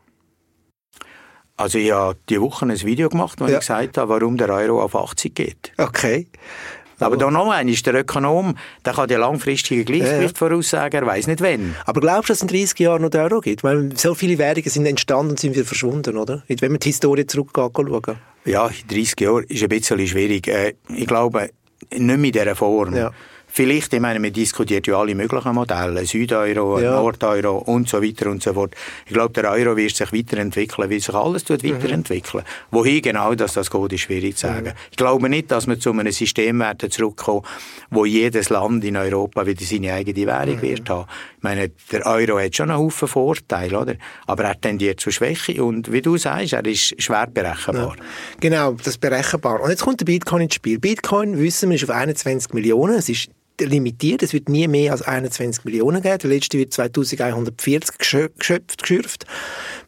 Also 1.57 1.79
ich 1.79 1.90
habe 1.90 2.16
diese 2.29 2.40
Woche 2.40 2.66
ein 2.66 2.83
Video 2.83 3.09
gemacht, 3.09 3.40
wo 3.40 3.47
ja. 3.47 3.55
ich 3.55 3.61
gesagt 3.61 3.99
habe, 3.99 4.11
warum 4.11 4.37
der 4.37 4.49
Euro 4.51 4.81
auf 4.81 4.94
80 4.94 5.35
geht. 5.35 5.73
Okay. 5.77 6.29
Aber 7.00 7.16
da 7.16 7.30
noch 7.30 7.42
einmal, 7.42 7.68
ist 7.68 7.87
der 7.87 7.94
Ökonom, 7.94 8.56
der 8.84 8.92
kann 8.92 9.08
ja 9.08 9.18
langfristige 9.18 9.84
Gleichgewicht 9.84 10.38
ja. 10.40 10.48
voraussagen, 10.48 11.02
er 11.02 11.06
weiß 11.06 11.26
nicht 11.26 11.40
wann. 11.40 11.74
Aber 11.87 12.00
glaubst 12.00 12.28
du, 12.28 12.32
dass 12.32 12.38
es 12.38 12.42
in 12.42 12.48
30 12.48 12.78
Jahren 12.78 13.02
noch 13.02 13.11
den 13.11 13.20
Euro 13.20 13.40
gibt? 13.40 13.62
Weil 13.62 13.96
so 13.96 14.14
viele 14.14 14.38
Währungen 14.38 14.68
sind 14.68 14.87
entstanden 14.87 15.30
und 15.30 15.40
sind 15.40 15.54
wieder 15.54 15.64
verschwunden, 15.64 16.16
oder? 16.16 16.42
Wenn 16.48 16.72
man 16.72 16.80
die 16.80 16.88
Historie 16.88 17.26
zurückgeht, 17.26 17.72
schauen. 17.74 18.16
Ja, 18.44 18.68
in 18.68 18.88
30 18.88 19.20
Jahren 19.20 19.44
ist 19.44 19.62
ein 19.62 19.68
bisschen 19.68 20.06
schwierig. 20.06 20.48
Äh, 20.48 20.74
ich 20.94 21.06
glaube, 21.06 21.50
nicht 21.94 22.18
mit 22.18 22.34
dieser 22.34 22.56
Form. 22.56 22.94
Ja. 22.94 23.12
Vielleicht, 23.59 23.92
ich 23.92 24.01
meine, 24.01 24.21
man 24.21 24.33
diskutiert 24.33 24.87
ja 24.87 24.97
alle 25.01 25.16
möglichen 25.16 25.53
Modelle, 25.53 26.07
Südeuro, 26.07 26.79
ja. 26.79 26.92
Nordeuro 26.92 27.59
und 27.59 27.88
so 27.88 28.01
weiter 28.01 28.31
und 28.31 28.40
so 28.40 28.55
fort. 28.55 28.73
Ich 29.05 29.12
glaube, 29.12 29.33
der 29.33 29.51
Euro 29.51 29.77
wird 29.77 29.97
sich 29.97 30.12
weiterentwickeln, 30.12 30.88
wie 30.88 31.01
sich 31.01 31.12
alles 31.12 31.42
tut 31.42 31.64
mhm. 31.64 31.75
weiterentwickeln. 31.75 32.44
Wohin 32.71 33.03
genau 33.03 33.35
dass 33.35 33.55
das 33.55 33.68
geht, 33.68 33.92
ist 33.92 34.03
schwierig 34.03 34.37
zu 34.37 34.47
sagen. 34.47 34.66
Mhm. 34.66 34.73
Ich 34.92 34.97
glaube 34.97 35.29
nicht, 35.29 35.51
dass 35.51 35.66
wir 35.66 35.77
zu 35.81 35.90
einem 35.90 36.12
System 36.12 36.61
werden 36.61 36.88
zurückkommen, 36.88 37.42
wo 37.90 38.05
jedes 38.05 38.49
Land 38.49 38.85
in 38.85 38.97
Europa 38.97 39.44
wieder 39.44 39.64
seine 39.64 39.92
eigene 39.92 40.25
Währung 40.25 40.57
mhm. 40.57 40.62
wird 40.62 40.88
haben. 40.88 41.09
Ich 41.38 41.42
meine, 41.42 41.71
der 41.90 42.07
Euro 42.07 42.38
hat 42.38 42.55
schon 42.55 42.71
einen 42.71 42.79
Haufen 42.79 43.09
Vorteile, 43.09 43.77
oder? 43.77 43.94
Aber 44.27 44.44
er 44.44 44.61
tendiert 44.61 45.01
zur 45.01 45.11
Schwäche 45.12 45.64
und 45.64 45.90
wie 45.90 46.03
du 46.03 46.16
sagst, 46.16 46.53
er 46.53 46.64
ist 46.64 47.03
schwer 47.03 47.27
berechenbar. 47.27 47.97
Ja. 47.97 48.05
Genau, 48.38 48.73
das 48.75 48.87
ist 48.87 49.01
berechenbar. 49.01 49.61
Und 49.61 49.71
jetzt 49.71 49.83
kommt 49.83 49.99
der 49.99 50.05
Bitcoin 50.05 50.42
ins 50.42 50.55
Spiel. 50.55 50.79
Bitcoin, 50.79 51.40
wissen 51.40 51.71
wir, 51.71 51.77
ist 51.77 51.85
auf 51.85 51.90
21 51.90 52.53
Millionen. 52.53 52.94
Es 52.94 53.09
ist 53.09 53.31
limitiert. 53.61 54.23
Es 54.23 54.33
wird 54.33 54.49
nie 54.49 54.68
mehr 54.68 54.92
als 54.92 55.03
21 55.03 55.64
Millionen 55.64 56.03
geben. 56.03 56.18
Der 56.18 56.31
letzte 56.31 56.59
wird 56.59 56.73
2140 56.73 57.99
geschöpft, 57.99 58.83
geschürft. 58.83 59.27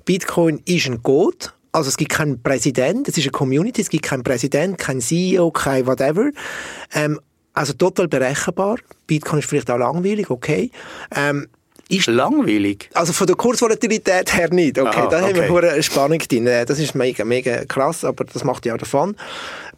Bitcoin 0.04 0.60
ist 0.64 0.86
ein 0.86 1.02
Code. 1.02 1.48
Also 1.72 1.88
es 1.88 1.96
gibt 1.96 2.10
keinen 2.10 2.42
Präsident, 2.42 3.06
es 3.06 3.16
ist 3.16 3.24
eine 3.24 3.30
Community, 3.30 3.80
es 3.80 3.90
gibt 3.90 4.04
keinen 4.04 4.24
Präsident, 4.24 4.76
kein 4.76 5.00
CEO, 5.00 5.52
kein 5.52 5.86
whatever. 5.86 6.30
Ähm, 6.92 7.20
also 7.52 7.72
total 7.74 8.08
berechenbar. 8.08 8.78
Bitcoin 9.06 9.38
ist 9.38 9.48
vielleicht 9.48 9.70
auch 9.70 9.78
langweilig, 9.78 10.30
okay. 10.30 10.70
Ähm, 11.14 11.48
ist 11.90 12.06
langweilig? 12.06 12.88
Also 12.94 13.12
von 13.12 13.26
der 13.26 13.36
Kursvolatilität 13.36 14.34
her 14.34 14.48
nicht. 14.50 14.78
Okay, 14.78 14.88
Aha, 14.88 15.06
da 15.08 15.24
okay. 15.24 15.42
haben 15.42 15.54
wir 15.54 15.72
eine 15.72 15.82
Spannung 15.82 16.18
drin. 16.18 16.46
Äh, 16.46 16.64
das 16.64 16.78
ist 16.78 16.94
mega, 16.94 17.24
mega 17.24 17.64
krass, 17.64 18.04
aber 18.04 18.24
das 18.24 18.44
macht 18.44 18.66
ja 18.66 18.74
auch 18.74 18.78
davon. 18.78 19.10
Ein 19.10 19.16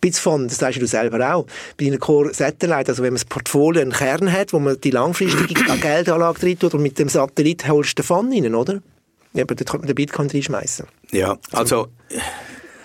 bisschen 0.00 0.22
von, 0.22 0.48
das 0.48 0.58
sagst 0.58 0.80
du 0.80 0.86
selber 0.86 1.34
auch, 1.34 1.46
bei 1.78 1.86
einer 1.86 1.98
Core 1.98 2.34
Satellite, 2.34 2.90
also 2.90 3.02
wenn 3.02 3.12
man 3.12 3.20
das 3.20 3.24
Portfolio 3.24 3.82
einen 3.82 3.92
Kern 3.92 4.30
hat, 4.30 4.52
wo 4.52 4.58
man 4.58 4.80
die 4.80 4.90
langfristige 4.90 5.54
Geldanlage 5.80 6.40
drin 6.40 6.58
tut 6.58 6.74
und 6.74 6.82
mit 6.82 6.98
dem 6.98 7.08
Satellit 7.08 7.68
holst 7.68 7.98
du 7.98 8.02
davon 8.02 8.32
rein, 8.32 8.54
oder? 8.54 8.82
Ja, 9.34 9.44
aber 9.44 9.54
dort 9.54 9.70
kann 9.70 9.80
man 9.80 9.86
den 9.86 9.94
Bitcoin 9.94 10.28
reinschmeißen. 10.28 10.86
Ja, 11.12 11.38
also... 11.52 11.88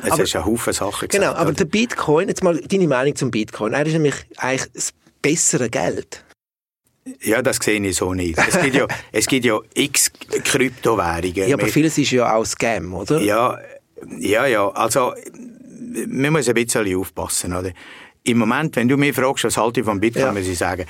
Es 0.04 0.12
aber, 0.12 0.24
ist 0.24 0.36
ein 0.36 0.46
Haufen 0.46 0.74
Sachen 0.74 1.08
gesagt, 1.08 1.12
Genau, 1.12 1.32
aber 1.32 1.50
oder? 1.50 1.54
der 1.54 1.66
Bitcoin, 1.66 2.28
jetzt 2.28 2.44
mal 2.44 2.56
deine 2.56 2.88
Meinung 2.88 3.16
zum 3.16 3.32
Bitcoin. 3.32 3.74
Er 3.74 3.86
ist 3.86 3.94
nämlich 3.94 4.16
eigentlich 4.38 4.72
das 4.74 4.94
bessere 5.24 5.70
Geld. 5.70 6.24
Ja, 7.22 7.42
das 7.42 7.58
sehe 7.58 7.80
ich 7.82 7.96
so 7.96 8.14
nicht. 8.14 8.38
Es 8.38 8.60
gibt 8.60 8.76
ja, 8.76 8.88
es 9.12 9.28
gibt 9.28 9.46
ja 9.46 9.60
x 9.74 10.12
Kryptowährungen. 10.44 11.50
Ja, 11.50 11.56
aber 11.56 11.68
vieles 11.68 11.98
ist 11.98 12.12
ja 12.12 12.34
auch 12.34 12.46
Scam, 12.46 12.94
oder? 12.94 13.20
Ja, 13.20 13.58
ja, 14.20 14.46
ja. 14.46 14.70
Also, 14.70 15.14
man 16.08 16.34
muss 16.34 16.48
ein 16.48 16.54
bisschen 16.54 16.96
aufpassen, 16.98 17.54
oder? 17.54 17.72
Im 18.24 18.40
Moment, 18.40 18.76
wenn 18.76 18.88
du 18.88 18.98
mich 18.98 19.16
fragst, 19.16 19.46
was 19.46 19.58
halte 19.58 19.80
ich 19.80 19.86
von 19.86 20.00
Bitcoin, 20.00 20.26
ja. 20.26 20.32
muss 20.34 20.48
ich 20.48 20.58
sagen, 20.58 20.86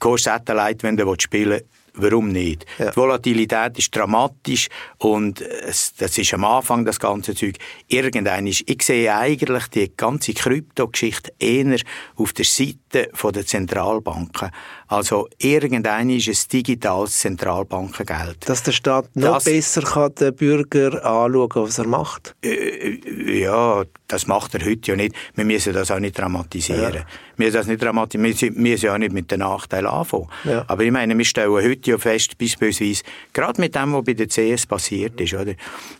gehst 0.00 0.24
Satellite, 0.24 0.82
wenn 0.82 0.96
du 0.96 1.14
spielen 1.18 1.50
willst, 1.50 1.66
warum 1.96 2.28
nicht? 2.28 2.64
Ja. 2.78 2.90
Die 2.90 2.96
Volatilität 2.96 3.78
ist 3.78 3.94
dramatisch 3.94 4.68
und 4.98 5.40
es, 5.40 5.94
das 5.94 6.16
ist 6.18 6.32
am 6.34 6.44
Anfang 6.44 6.84
das 6.84 7.00
ganze 7.00 7.34
Zeug. 7.34 7.56
Irgendein 7.88 8.46
ist, 8.46 8.64
ich 8.66 8.82
sehe 8.82 9.14
eigentlich 9.14 9.66
die 9.68 9.92
ganze 9.96 10.34
Kryptogeschichte 10.34 11.32
eher 11.38 11.76
auf 12.16 12.32
der 12.32 12.44
Seite 12.44 13.10
der 13.34 13.46
Zentralbanken. 13.46 14.50
Also 14.88 15.28
irgendein 15.38 16.10
ist 16.10 16.28
ein 16.28 16.50
digitales 16.52 17.18
Zentralbankengeld. 17.18 18.48
Dass 18.48 18.62
der 18.62 18.72
Staat 18.72 19.14
noch 19.14 19.34
das, 19.34 19.44
besser 19.44 19.82
kann 19.82 20.14
den 20.14 20.34
Bürger 20.34 21.04
anschauen, 21.04 21.50
was 21.54 21.78
er 21.78 21.86
macht? 21.86 22.36
Äh, 22.42 23.40
ja, 23.40 23.82
das 24.06 24.26
macht 24.26 24.54
er 24.54 24.64
heute 24.64 24.92
ja 24.92 24.96
nicht. 24.96 25.14
Wir 25.34 25.44
müssen 25.44 25.72
das 25.72 25.90
auch 25.90 25.98
nicht 25.98 26.16
dramatisieren. 26.16 26.94
Ja. 26.94 27.04
Wir 27.36 27.46
müssen 27.46 27.54
das 27.54 27.66
nicht 27.66 27.82
dramatisieren. 27.82 28.24
Wir 28.24 28.52
müssen 28.52 28.86
ja 28.86 28.94
auch 28.94 28.98
nicht 28.98 29.12
mit 29.12 29.30
den 29.30 29.40
Nachteilen 29.40 29.86
anfangen. 29.86 30.28
Ja. 30.44 30.64
Aber 30.68 30.84
ich 30.84 30.92
meine, 30.92 31.18
wir 31.18 31.24
stellen 31.24 31.50
heute 31.50 31.90
ja 31.90 31.98
fest, 31.98 32.38
beispielsweise, 32.38 33.02
gerade 33.32 33.60
mit 33.60 33.74
dem, 33.74 33.92
was 33.92 34.04
bei 34.04 34.14
der 34.14 34.28
CS 34.28 34.66
passiert 34.66 35.20
ist, 35.20 35.34
oder? 35.34 35.54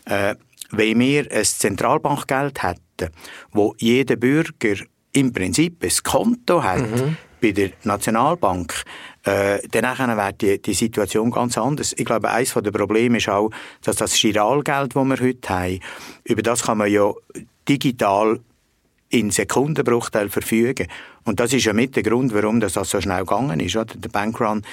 Äh, 0.05 0.35
wenn 0.71 0.99
wir 0.99 1.31
ein 1.31 1.45
Zentralbankgeld 1.45 2.63
hätten, 2.63 3.13
wo 3.51 3.75
jeder 3.77 4.15
Bürger 4.15 4.75
im 5.13 5.33
Prinzip 5.33 5.83
ein 5.83 5.91
Konto 6.03 6.63
hat 6.63 6.81
mhm. 6.81 7.17
Bei 7.39 7.51
der 7.51 7.71
Nationalbank, 7.83 8.83
äh, 9.23 9.59
dann 9.69 10.17
wäre 10.17 10.33
die, 10.33 10.61
die 10.61 10.73
Situation 10.73 11.31
ganz 11.31 11.57
anders. 11.57 11.93
Ich 11.97 12.05
glaube, 12.05 12.29
eines 12.29 12.53
der 12.53 12.71
Probleme 12.71 13.17
ist 13.17 13.29
auch, 13.29 13.49
dass 13.81 13.97
das 13.97 14.19
Giralgeld, 14.19 14.95
das 14.95 15.05
wir 15.05 15.19
heute 15.19 15.49
haben, 15.49 15.79
über 16.23 16.41
das 16.41 16.63
kann 16.63 16.77
man 16.77 16.91
ja 16.91 17.11
digital 17.67 18.39
in 19.09 19.31
Sekundenbruchteil 19.31 20.29
verfügen. 20.29 20.87
Und 21.23 21.39
das 21.39 21.53
ist 21.53 21.65
ja 21.65 21.73
mit 21.73 21.95
der 21.95 22.03
Grund, 22.03 22.33
warum 22.33 22.59
das 22.59 22.73
so 22.73 23.01
schnell 23.01 23.19
gegangen 23.19 23.59
ist, 23.59 23.75
oder? 23.75 23.95
Der 23.95 24.09
Bankrun 24.09 24.63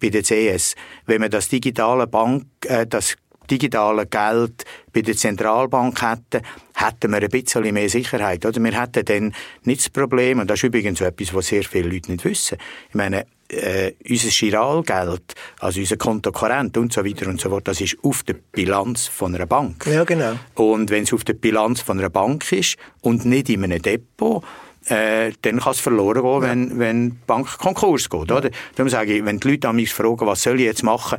bei 0.00 0.10
der 0.10 0.22
CS. 0.22 0.74
Wenn 1.06 1.20
man 1.20 1.30
das 1.30 1.48
digitale 1.48 2.06
Bank, 2.06 2.46
äh, 2.66 2.86
das 2.86 3.16
digitale 3.50 4.06
Geld 4.06 4.64
bei 4.92 5.02
der 5.02 5.16
Zentralbank 5.16 6.00
hätten, 6.02 6.44
hätten 6.74 7.10
wir 7.10 7.22
ein 7.22 7.28
bisschen 7.28 7.74
mehr 7.74 7.88
Sicherheit. 7.88 8.44
Oder? 8.44 8.62
Wir 8.62 8.80
hätten 8.80 9.04
dann 9.04 9.34
nicht 9.64 9.80
das 9.80 9.90
Problem, 9.90 10.40
und 10.40 10.48
das 10.48 10.58
ist 10.58 10.64
übrigens 10.64 10.98
so 10.98 11.04
etwas, 11.04 11.34
was 11.34 11.46
sehr 11.46 11.64
viele 11.64 11.88
Leute 11.88 12.12
nicht 12.12 12.24
wissen. 12.24 12.58
Ich 12.88 12.94
meine, 12.94 13.26
äh, 13.48 13.92
unser 14.08 14.28
Giralgeld, 14.28 15.34
also 15.58 15.80
unser 15.80 15.96
Kontokorrent 15.96 16.76
und 16.76 16.92
so 16.92 17.04
weiter 17.04 17.28
und 17.28 17.40
so 17.40 17.50
fort, 17.50 17.66
das 17.68 17.80
ist 17.80 17.96
auf 18.02 18.22
der 18.22 18.34
Bilanz 18.52 19.08
von 19.08 19.34
einer 19.34 19.46
Bank. 19.46 19.86
Ja, 19.86 20.04
genau. 20.04 20.34
Und 20.54 20.90
wenn 20.90 21.02
es 21.02 21.12
auf 21.12 21.24
der 21.24 21.34
Bilanz 21.34 21.80
von 21.80 21.98
einer 21.98 22.10
Bank 22.10 22.50
ist 22.52 22.76
und 23.00 23.24
nicht 23.24 23.48
in 23.48 23.64
einem 23.64 23.82
Depot, 23.82 24.44
äh, 24.86 25.32
dann 25.42 25.60
kann 25.60 25.72
es 25.72 25.80
verloren 25.80 26.22
gehen, 26.22 26.42
wenn, 26.42 26.78
wenn 26.78 27.10
die 27.10 27.16
Bank 27.26 27.58
Konkurs 27.58 28.08
geht. 28.08 28.32
Oder? 28.32 28.50
Darum 28.76 28.88
sage 28.88 29.14
ich, 29.14 29.24
wenn 29.24 29.38
die 29.38 29.50
Leute 29.50 29.72
mich 29.72 29.92
fragen, 29.92 30.26
was 30.26 30.42
soll 30.42 30.58
ich 30.58 30.66
jetzt 30.66 30.82
machen, 30.82 31.18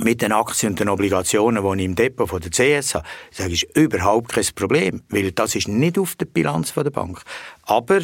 mit 0.00 0.22
den 0.22 0.32
Aktien 0.32 0.72
und 0.72 0.80
den 0.80 0.88
Obligationen, 0.88 1.62
die 1.62 1.82
ich 1.82 1.86
im 1.86 1.94
Depot 1.94 2.28
von 2.28 2.40
der 2.40 2.50
CS 2.50 2.94
habe, 2.94 3.06
sage 3.30 3.52
ich, 3.52 3.64
ist 3.64 3.76
überhaupt 3.76 4.32
kein 4.32 4.46
Problem, 4.54 5.02
weil 5.10 5.32
das 5.32 5.54
ist 5.54 5.68
nicht 5.68 5.98
auf 5.98 6.14
der 6.16 6.26
Bilanz 6.26 6.70
von 6.70 6.84
der 6.84 6.90
Bank. 6.90 7.22
Aber 7.64 8.00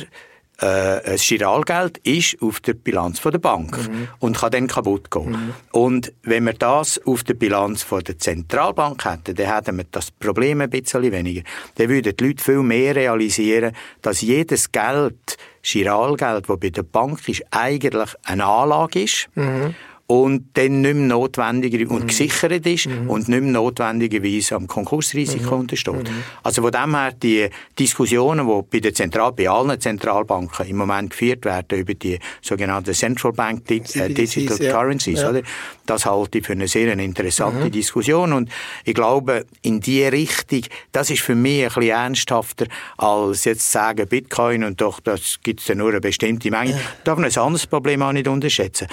äh, 0.60 1.00
das 1.04 1.26
Giralgeld 1.26 1.98
ist 1.98 2.36
auf 2.42 2.60
der 2.60 2.74
Bilanz 2.74 3.20
von 3.20 3.32
der 3.32 3.38
Bank 3.38 3.76
mhm. 3.76 4.08
und 4.18 4.36
kann 4.36 4.50
dann 4.50 4.66
kaputt 4.66 5.10
gehen. 5.10 5.30
Mhm. 5.30 5.54
Und 5.70 6.12
wenn 6.22 6.44
wir 6.46 6.52
das 6.52 7.00
auf 7.06 7.22
der 7.22 7.34
Bilanz 7.34 7.82
von 7.82 8.02
der 8.02 8.18
Zentralbank 8.18 9.04
hätten, 9.04 9.36
dann 9.36 9.54
hätten 9.54 9.76
wir 9.76 9.86
das 9.90 10.10
Problem 10.10 10.60
ein 10.60 10.70
bisschen 10.70 11.10
weniger. 11.12 11.42
Dann 11.76 11.88
würden 11.88 12.14
die 12.16 12.24
Leute 12.24 12.42
viel 12.42 12.62
mehr 12.62 12.96
realisieren, 12.96 13.72
dass 14.02 14.20
jedes 14.20 14.72
Geld, 14.72 15.36
Giralgeld, 15.62 16.48
das 16.48 16.58
bei 16.58 16.70
der 16.70 16.82
Bank 16.82 17.28
ist, 17.28 17.44
eigentlich 17.50 18.10
eine 18.24 18.44
Anlage 18.44 19.02
ist. 19.02 19.28
Mhm 19.34 19.74
und 20.10 20.48
dann 20.54 20.80
nicht 20.80 20.94
mehr 20.94 21.06
notwendiger 21.06 21.90
und 21.90 22.04
mhm. 22.04 22.06
gesichert 22.06 22.66
ist 22.66 22.86
mhm. 22.86 23.10
und 23.10 23.28
nicht 23.28 23.42
mehr 23.42 23.52
notwendigerweise 23.52 24.56
am 24.56 24.66
Konkursrisiko 24.66 25.54
mhm. 25.54 25.60
untersteht. 25.60 26.08
Mhm. 26.08 26.24
Also 26.42 26.62
von 26.62 26.72
dem 26.72 26.96
her 26.96 27.12
die 27.12 27.48
Diskussionen, 27.78 28.46
die 28.46 28.62
bei, 28.70 28.80
der 28.80 28.94
Zentral 28.94 29.32
bei 29.32 29.50
allen 29.50 29.78
Zentralbanken 29.78 30.66
im 30.66 30.78
Moment 30.78 31.10
geführt 31.10 31.44
werden 31.44 31.78
über 31.78 31.92
die 31.92 32.18
sogenannten 32.40 32.94
Central 32.94 33.32
Bank 33.32 33.66
Di 33.66 33.82
äh, 33.94 34.08
Digital 34.08 34.58
ja. 34.58 34.72
Currencies, 34.72 35.20
ja. 35.20 35.28
Oder? 35.28 35.42
das 35.84 36.06
halte 36.06 36.38
ich 36.38 36.46
für 36.46 36.52
eine 36.52 36.68
sehr 36.68 36.90
interessante 36.98 37.66
mhm. 37.66 37.70
Diskussion 37.70 38.32
und 38.32 38.50
ich 38.84 38.94
glaube, 38.94 39.44
in 39.60 39.80
die 39.80 40.04
Richtung, 40.04 40.62
das 40.92 41.10
ist 41.10 41.20
für 41.20 41.34
mich 41.34 41.64
ein 41.64 41.68
bisschen 41.68 41.90
ernsthafter, 41.90 42.66
als 42.96 43.44
jetzt 43.44 43.66
zu 43.66 43.72
sagen, 43.72 44.08
Bitcoin 44.08 44.64
und 44.64 44.80
doch, 44.80 45.00
das 45.00 45.38
gibt 45.42 45.60
es 45.60 45.68
ja 45.68 45.74
nur 45.74 45.90
eine 45.90 46.00
bestimmte 46.00 46.50
Menge. 46.50 46.72
Ja. 46.72 46.78
Darf 47.04 47.18
man 47.18 47.30
ein 47.30 47.36
anderes 47.36 47.66
Problem 47.66 48.02
auch 48.02 48.12
nicht 48.12 48.28
unterschätzen. 48.28 48.88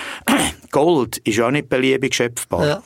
Gold 0.76 1.20
ist 1.20 1.40
auch 1.40 1.52
nicht 1.52 1.70
beliebig 1.70 2.14
schöpfbar. 2.16 2.68
Ja. 2.68 2.84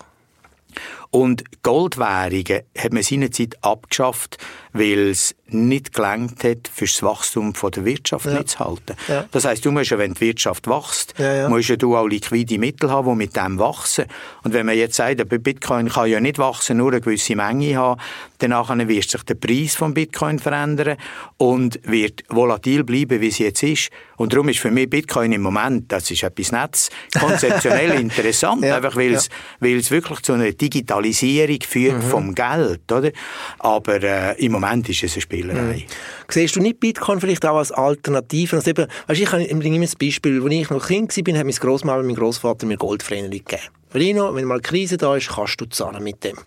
Und 1.09 1.63
Goldwährungen 1.63 2.61
hat 2.77 2.93
man 2.93 3.01
seinerzeit 3.01 3.57
abgeschafft, 3.63 4.37
weil 4.73 5.09
es 5.09 5.35
nicht 5.47 5.93
gelangt 5.93 6.43
hat, 6.43 6.69
für 6.71 6.85
das 6.85 7.01
Wachstum 7.01 7.53
der 7.53 7.85
Wirtschaft 7.85 8.25
ja. 8.25 8.33
mitzuhalten. 8.33 8.95
Ja. 9.07 9.25
Das 9.31 9.45
heisst, 9.45 9.65
du 9.65 9.71
musst 9.71 9.89
ja, 9.89 9.97
wenn 9.97 10.13
die 10.13 10.21
Wirtschaft 10.21 10.67
wächst, 10.67 11.15
ja, 11.17 11.33
ja. 11.33 11.49
musst 11.49 11.69
ja 11.69 11.75
du 11.75 11.95
auch 11.95 12.07
liquide 12.07 12.57
Mittel 12.59 12.91
haben, 12.91 13.09
die 13.09 13.15
mit 13.15 13.35
dem 13.35 13.57
wachsen. 13.57 14.05
Und 14.43 14.53
wenn 14.53 14.65
man 14.65 14.77
jetzt 14.77 14.95
sagt, 14.95 15.27
Bitcoin 15.43 15.89
kann 15.89 16.09
ja 16.09 16.19
nicht 16.19 16.37
wachsen, 16.37 16.77
nur 16.77 16.91
eine 16.91 17.01
gewisse 17.01 17.35
Menge 17.35 17.75
haben, 17.77 17.99
dann 18.39 18.87
wird 18.87 19.09
sich 19.09 19.23
der 19.23 19.35
Preis 19.35 19.75
von 19.75 19.93
Bitcoin 19.93 20.39
verändern 20.39 20.97
und 21.37 21.79
wird 21.83 22.23
volatil 22.29 22.83
bleiben, 22.83 23.21
wie 23.21 23.27
es 23.27 23.37
jetzt 23.39 23.63
ist. 23.63 23.89
Und 24.17 24.33
darum 24.33 24.49
ist 24.49 24.59
für 24.59 24.71
mich 24.71 24.89
Bitcoin 24.89 25.31
im 25.31 25.41
Moment, 25.41 25.91
das 25.91 26.11
ist 26.11 26.23
etwas 26.23 26.51
Netz, 26.51 26.89
konzeptionell 27.17 27.91
interessant, 27.99 28.63
einfach 28.63 28.95
weil 28.95 29.13
es, 29.13 29.29
weil 29.59 29.77
es 29.77 29.91
wirklich 29.91 30.19
zu 30.21 30.33
einer 30.33 30.51
Digitalisierung 30.51 31.59
führt 31.61 32.03
mhm. 32.03 32.09
vom 32.09 32.35
Geld, 32.35 32.91
oder? 32.91 33.11
Aber 33.59 34.03
äh, 34.03 34.45
im 34.45 34.51
Moment 34.53 34.58
ist 34.89 35.03
es 35.03 35.13
eine 35.13 35.21
Spielerei. 35.21 35.85
Mhm. 35.87 35.93
Siehst 36.29 36.55
du 36.55 36.59
nicht 36.59 36.79
Bitcoin 36.79 37.19
vielleicht 37.19 37.45
auch 37.45 37.57
als 37.57 37.71
Alternative? 37.71 38.55
Also 38.55 38.69
eben, 38.69 38.87
weißt, 39.07 39.21
ich 39.21 39.59
bringe 39.59 39.81
das 39.81 39.95
Beispiel, 39.95 40.41
als 40.41 40.53
ich 40.53 40.69
noch 40.69 40.87
Kind 40.87 41.15
war, 41.15 41.37
hat 41.37 41.45
mein 41.45 41.55
Großmama 41.55 41.99
und 41.99 42.07
mein 42.07 42.15
Großvater 42.15 42.65
mir 42.65 42.77
Goldvreneli 42.77 43.39
gegeben. 43.39 43.63
Rino, 43.93 44.35
wenn 44.35 44.45
mal 44.45 44.55
eine 44.55 44.61
Krise 44.61 44.97
da 44.97 45.15
ist, 45.15 45.29
kannst 45.29 45.59
du 45.59 45.65
zahlen 45.65 46.03
mit 46.03 46.23
dem. 46.23 46.37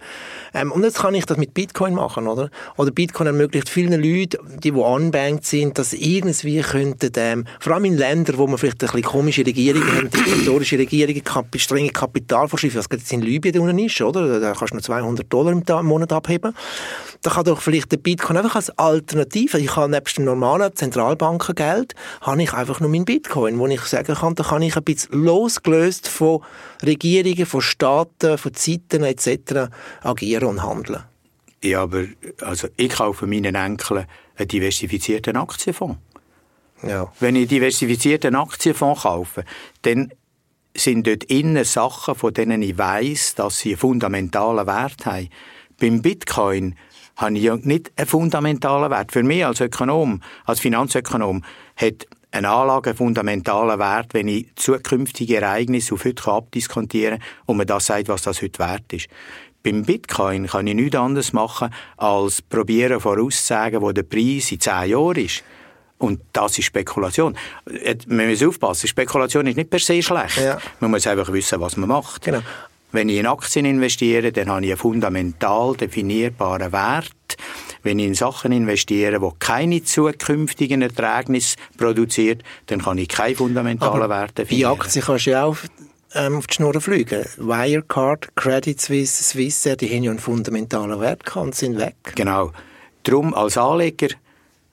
Ähm, 0.55 0.73
und 0.73 0.83
jetzt 0.85 0.99
kann 0.99 1.15
ich 1.15 1.27
das 1.27 1.39
mit 1.39 1.55
Bitcoin 1.55 1.95
machen, 1.95 2.27
oder? 2.27 2.51
Oder 2.77 2.91
Bitcoin 2.91 3.27
ermöglicht 3.27 3.69
vielen 3.69 3.93
Leuten, 3.93 4.39
die, 4.59 4.71
die 4.71 4.73
unbanked 4.73 5.45
sind, 5.45 5.79
dass 5.79 5.91
sie 5.91 6.17
irgendwie 6.17 6.61
könnten, 6.61 7.11
ähm, 7.17 7.45
vor 7.61 7.75
allem 7.75 7.87
in 7.87 7.97
Ländern, 7.97 8.39
wo 8.39 8.47
man 8.47 8.59
vielleicht 8.59 8.83
ein 8.83 8.87
bisschen 8.87 9.03
komische 9.03 9.47
Regierungen 9.47 9.97
haben, 9.97 10.11
diktatorische 10.11 10.79
Regierungen, 10.79 11.25
kap 11.25 11.47
strenge 11.57 11.91
Kapitalvorschriften, 11.91 12.79
was 12.79 12.89
gerade 12.89 13.03
in 13.11 13.23
Libyen 13.23 13.59
unten 13.59 13.79
ist, 13.79 14.01
oder? 14.01 14.41
Da 14.41 14.53
kannst 14.53 14.73
du 14.73 14.77
nur 14.77 14.83
200 14.83 15.33
Dollar 15.33 15.53
im, 15.53 15.87
Monat 15.87 16.13
abheben. 16.13 16.55
Da 17.23 17.31
kann 17.31 17.45
doch 17.45 17.61
vielleicht 17.61 17.93
der 17.93 17.99
Bitcoin 17.99 18.37
einfach 18.37 18.57
als 18.57 18.77
Alternative, 18.79 19.59
ich 19.59 19.77
habe 19.77 19.91
nebst 19.91 20.19
dem 20.19 20.25
normalen 20.25 20.75
Zentralbankengeld, 20.75 21.95
habe 22.21 22.43
ich 22.43 22.53
einfach 22.53 22.81
nur 22.81 22.91
mein 22.91 23.05
Bitcoin, 23.05 23.59
wo 23.59 23.67
ich 23.69 23.83
sagen 23.83 24.15
kann, 24.15 24.35
da 24.35 24.43
kann 24.43 24.63
ich 24.63 24.77
ein 24.77 24.83
bisschen 24.83 25.23
losgelöst 25.23 26.09
von 26.09 26.41
Regierungen, 26.85 27.47
von 27.47 27.61
Staaten, 27.61 28.39
von 28.39 28.55
Zeiten 28.55 29.05
etc. 29.05 29.71
agieren 30.03 30.42
und 30.45 30.63
handeln. 30.63 31.03
Ja, 31.63 31.83
aber 31.83 32.05
also 32.41 32.69
ich 32.77 32.91
kaufe 32.91 33.27
meinen 33.27 33.55
Enkeln 33.55 34.07
einen 34.37 34.49
diversifizierten 34.49 35.37
Aktienfonds. 35.37 35.99
Ja. 36.83 37.13
Wenn 37.21 37.37
ich 37.37 37.43
einen 37.43 37.49
diversifizierten 37.49 38.35
Aktienfonds 38.35 39.03
kaufe, 39.03 39.45
dann 39.83 40.13
sind 40.77 41.07
dort 41.07 41.25
innen 41.25 41.65
Sachen, 41.65 42.15
von 42.15 42.35
denen 42.35 42.63
ich 42.63 42.79
weiß, 42.79 43.37
dass 43.37 43.59
sie 43.59 43.71
einen 43.71 43.79
fundamentalen 43.79 44.67
Wert 44.67 45.07
haben. 45.07 45.29
Beim 45.81 46.03
Bitcoin 46.03 46.77
habe 47.17 47.39
ich 47.39 47.65
nicht 47.65 47.93
einen 47.97 48.09
fundamentalen 48.09 48.91
Wert. 48.91 49.13
Für 49.13 49.23
mich 49.23 49.45
als 49.45 49.61
Ökonom, 49.61 50.23
als 50.45 50.61
Finanzökonom, 50.61 51.45
hat 51.77 52.07
eine 52.31 52.49
Anlage 52.49 52.91
einen 52.91 52.97
fundamentalen 52.97 53.79
Wert, 53.79 54.15
wenn 54.15 54.29
ich 54.29 54.47
zukünftige 54.57 55.37
Ereignisse 55.37 55.95
auf 55.95 56.05
heute 56.05 56.31
abdiskontieren 56.31 57.19
kann 57.19 57.29
und 57.47 57.57
man 57.59 57.67
das 57.67 57.87
sagt, 57.87 58.09
was 58.09 58.23
das 58.23 58.41
heute 58.41 58.59
wert 58.59 58.93
ist. 58.93 59.09
Beim 59.63 59.85
Bitcoin 59.85 60.47
kann 60.47 60.67
ich 60.67 60.75
nichts 60.75 60.97
anderes 60.97 61.33
machen, 61.33 61.73
als 61.97 62.43
probieren 62.43 63.01
vorauszusagen, 63.01 63.81
wo 63.81 63.93
der 63.93 64.03
Preis 64.03 64.51
in 64.53 64.61
zehn 64.61 64.91
Jahren 64.91 65.17
ist. 65.17 65.45
Und 65.99 66.21
das 66.33 66.59
ist 66.59 66.65
Spekulation. 66.65 67.37
Man 68.07 68.29
muss 68.29 68.43
aufpassen, 68.43 68.89
Spekulation 68.89 69.47
ist 69.47 69.57
nicht 69.57 69.71
per 69.71 69.79
se 69.79 70.03
schlecht. 70.03 70.39
Ja. 70.39 70.59
Man 70.81 70.91
muss 70.91 71.07
einfach 71.07 71.33
wissen, 71.33 71.61
was 71.61 71.77
man 71.77 71.89
macht. 71.89 72.25
Genau. 72.25 72.41
Wenn 72.91 73.09
ich 73.09 73.19
in 73.19 73.27
Aktien 73.27 73.65
investiere, 73.65 74.33
dann 74.33 74.51
habe 74.51 74.65
ich 74.65 74.73
einen 74.73 74.79
fundamental 74.79 75.77
definierbaren 75.77 76.73
Wert. 76.73 77.37
Wenn 77.85 77.99
ich 77.99 78.07
in 78.07 78.15
Sachen 78.15 78.53
investiere, 78.53 79.19
die 79.19 79.31
keine 79.39 79.83
zukünftigen 79.83 80.83
Erträgnisse 80.83 81.57
produziert, 81.79 82.43
dann 82.67 82.83
kann 82.83 82.99
ich 82.99 83.09
keinen 83.09 83.37
fundamentalen 83.37 84.03
Aber 84.03 84.09
Wert 84.11 84.35
Bei 84.35 84.43
definieren. 84.43 84.73
Aktien 84.73 85.05
kannst 85.05 85.27
du 85.27 85.31
ja 85.31 85.45
auch 85.45 85.57
ähm, 86.15 86.37
auf 86.39 86.47
die 86.47 86.55
Schnur 86.55 86.81
fliegen. 86.81 87.25
Wirecard, 87.39 88.35
Credit 88.37 88.81
Suisse, 88.81 89.23
Swissair, 89.25 89.77
die 89.77 89.89
haben 89.89 90.03
ja 90.05 90.11
einen 90.11 90.19
fundamentalen 90.21 91.01
Wert 91.01 91.35
und 91.37 91.55
sind 91.55 91.79
weg. 91.79 91.95
Genau. 92.15 92.53
Darum 93.05 93.35
als 93.35 93.57
Anleger, 93.59 94.09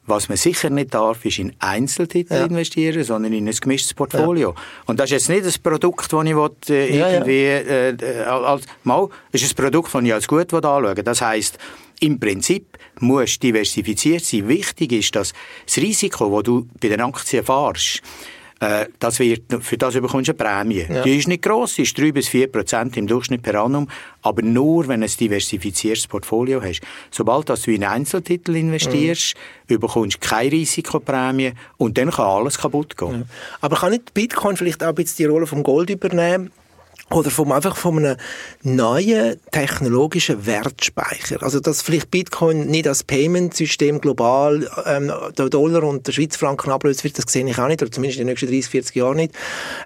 was 0.05 0.27
man 0.27 0.37
sicher 0.37 0.69
nicht 0.69 0.93
darf, 0.93 1.23
ist 1.25 1.39
in 1.39 1.53
Einzeltitel 1.59 2.33
Ja. 2.33 2.45
investieren, 2.45 3.03
sondern 3.03 3.31
in 3.33 3.47
ein 3.47 3.55
gemischtes 3.55 3.93
Portfolio. 3.93 4.55
Und 4.85 4.99
das 4.99 5.05
ist 5.11 5.27
jetzt 5.27 5.29
nicht 5.29 5.45
ein 5.45 5.61
Produkt, 5.63 6.11
das 6.11 6.25
ich 6.25 6.35
will, 6.35 6.49
äh, 6.69 6.97
Ja, 6.97 7.07
ja. 7.07 7.13
irgendwie 7.13 7.43
äh, 7.45 7.89
äh, 7.91 8.23
als 8.23 8.63
mal 8.83 9.07
ist 9.31 9.43
ein 9.51 9.55
Produkt, 9.55 9.93
das 9.93 10.03
ich 10.03 10.13
als 10.13 10.27
gut 10.27 10.51
will 10.51 10.65
anschauen. 10.65 11.03
Das 11.03 11.21
heißt, 11.21 11.57
im 11.99 12.19
Prinzip 12.19 12.77
muss 12.99 13.37
diversifiziert 13.39 14.23
sein. 14.23 14.47
Wichtig 14.47 14.91
ist, 14.93 15.15
dass 15.15 15.33
das 15.65 15.77
Risiko, 15.77 16.35
das 16.35 16.43
du 16.43 16.67
bei 16.81 16.87
den 16.89 17.01
Aktien 17.01 17.43
fahrst, 17.45 18.01
äh, 18.61 18.87
das 18.99 19.19
wird, 19.19 19.43
für 19.61 19.77
das 19.77 19.93
bekommst 19.93 20.27
du 20.27 20.33
eine 20.33 20.37
Prämie. 20.63 20.85
Ja. 20.89 21.03
Die 21.03 21.17
ist 21.17 21.27
nicht 21.27 21.43
gross, 21.43 21.79
ist 21.79 21.97
3 21.97 22.11
bis 22.11 22.27
4 22.27 22.51
Prozent 22.51 22.97
im 22.97 23.07
Durchschnitt 23.07 23.41
per 23.41 23.55
annum, 23.55 23.87
aber 24.21 24.41
nur, 24.41 24.87
wenn 24.87 25.01
du 25.01 25.07
ein 25.07 25.11
diversifiziertes 25.19 26.07
Portfolio 26.07 26.61
hast. 26.61 26.81
Sobald 27.11 27.49
dass 27.49 27.61
du 27.63 27.71
in 27.71 27.83
Einzeltitel 27.83 28.55
investierst, 28.55 29.35
Mhm. 29.69 29.79
bekommst 29.79 30.17
du 30.21 30.27
keine 30.27 30.51
Risikoprämie 30.51 31.53
und 31.77 31.97
dann 31.97 32.11
kann 32.11 32.25
alles 32.25 32.57
kaputt 32.57 32.97
gehen. 32.97 33.25
Aber 33.61 33.77
kann 33.77 33.91
nicht 33.91 34.13
Bitcoin 34.13 34.57
vielleicht 34.57 34.83
auch 34.83 34.89
ein 34.89 34.95
bisschen 34.95 35.17
die 35.17 35.25
Rolle 35.25 35.47
vom 35.47 35.63
Gold 35.63 35.89
übernehmen? 35.89 36.51
Oder 37.11 37.31
vom, 37.31 37.51
einfach 37.51 37.75
von 37.75 37.97
einem 37.97 38.17
neuen 38.61 39.37
technologischen 39.51 40.45
Wertspeicher. 40.45 41.41
Also, 41.41 41.59
dass 41.59 41.81
vielleicht 41.81 42.11
Bitcoin 42.11 42.67
nicht 42.67 42.87
als 42.87 43.03
Payment-System 43.03 43.99
global 43.99 44.69
ähm, 44.85 45.11
der 45.37 45.49
Dollar 45.49 45.83
und 45.83 46.05
der 46.05 46.11
Schweizer 46.11 46.37
Franken 46.39 46.69
ablöst 46.71 47.03
wird, 47.03 47.17
das 47.17 47.25
sehe 47.31 47.47
ich 47.47 47.57
auch 47.57 47.67
nicht, 47.67 47.81
oder 47.81 47.91
zumindest 47.91 48.19
in 48.19 48.27
den 48.27 48.31
nächsten 48.33 48.47
30, 48.47 48.67
40 48.69 48.95
Jahren 48.95 49.15
nicht. 49.17 49.33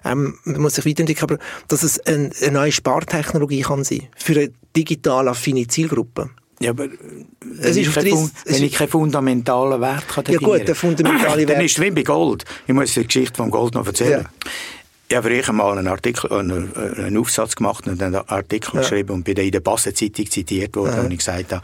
Ähm, 0.04 0.38
man 0.44 0.60
muss 0.60 0.74
sich 0.74 0.84
weiterentwickeln, 0.84 1.30
aber 1.30 1.38
dass 1.68 1.82
es 1.82 1.98
ein, 2.06 2.30
eine 2.42 2.50
neue 2.52 2.72
Spartechnologie 2.72 3.62
kann 3.62 3.84
sein. 3.84 4.02
Für 4.16 4.34
eine 4.34 4.50
digital 4.76 5.28
affine 5.28 5.66
Zielgruppe. 5.66 6.28
Ja, 6.60 6.70
aber 6.70 6.86
Es 7.58 7.70
ist 7.70 7.76
ich 7.78 7.88
auf 7.88 7.94
keinen, 7.94 8.04
30 8.10 8.18
Fun- 8.18 8.30
es 8.44 8.54
wenn 8.54 8.62
ich 8.64 8.72
keinen 8.74 8.88
fundamentalen 8.88 9.80
Wert 9.80 10.08
kann 10.08 10.24
Ja 10.26 10.32
definieren 10.32 10.58
gut, 10.60 10.68
der 10.68 10.74
fundamentale 10.74 11.46
Dann 11.46 11.56
Wert. 11.56 11.64
ist 11.66 11.78
es 11.78 11.84
wie 11.84 11.90
bei 11.90 12.02
Gold. 12.02 12.44
Ich 12.66 12.74
muss 12.74 12.92
die 12.92 13.04
Geschichte 13.04 13.36
vom 13.36 13.50
Gold 13.50 13.74
noch 13.74 13.86
erzählen. 13.86 14.22
Ja. 14.22 14.50
Ich 15.08 15.16
habe 15.16 15.28
früher 15.28 15.52
mal 15.52 15.78
einen 15.78 15.88
Artikel, 15.88 16.32
einen, 16.32 16.74
einen 16.74 17.18
Aufsatz 17.18 17.56
gemacht 17.56 17.86
und 17.86 18.02
einen 18.02 18.16
Artikel 18.28 18.80
geschrieben 18.80 19.10
und 19.10 19.24
bin 19.24 19.34
dann 19.34 19.44
in 19.44 19.52
der 19.52 19.60
Basel-Zeitung 19.60 20.30
zitiert 20.30 20.76
worden, 20.76 21.00
und 21.00 21.10
ich 21.10 21.18
gesagt 21.18 21.52
habe, 21.52 21.62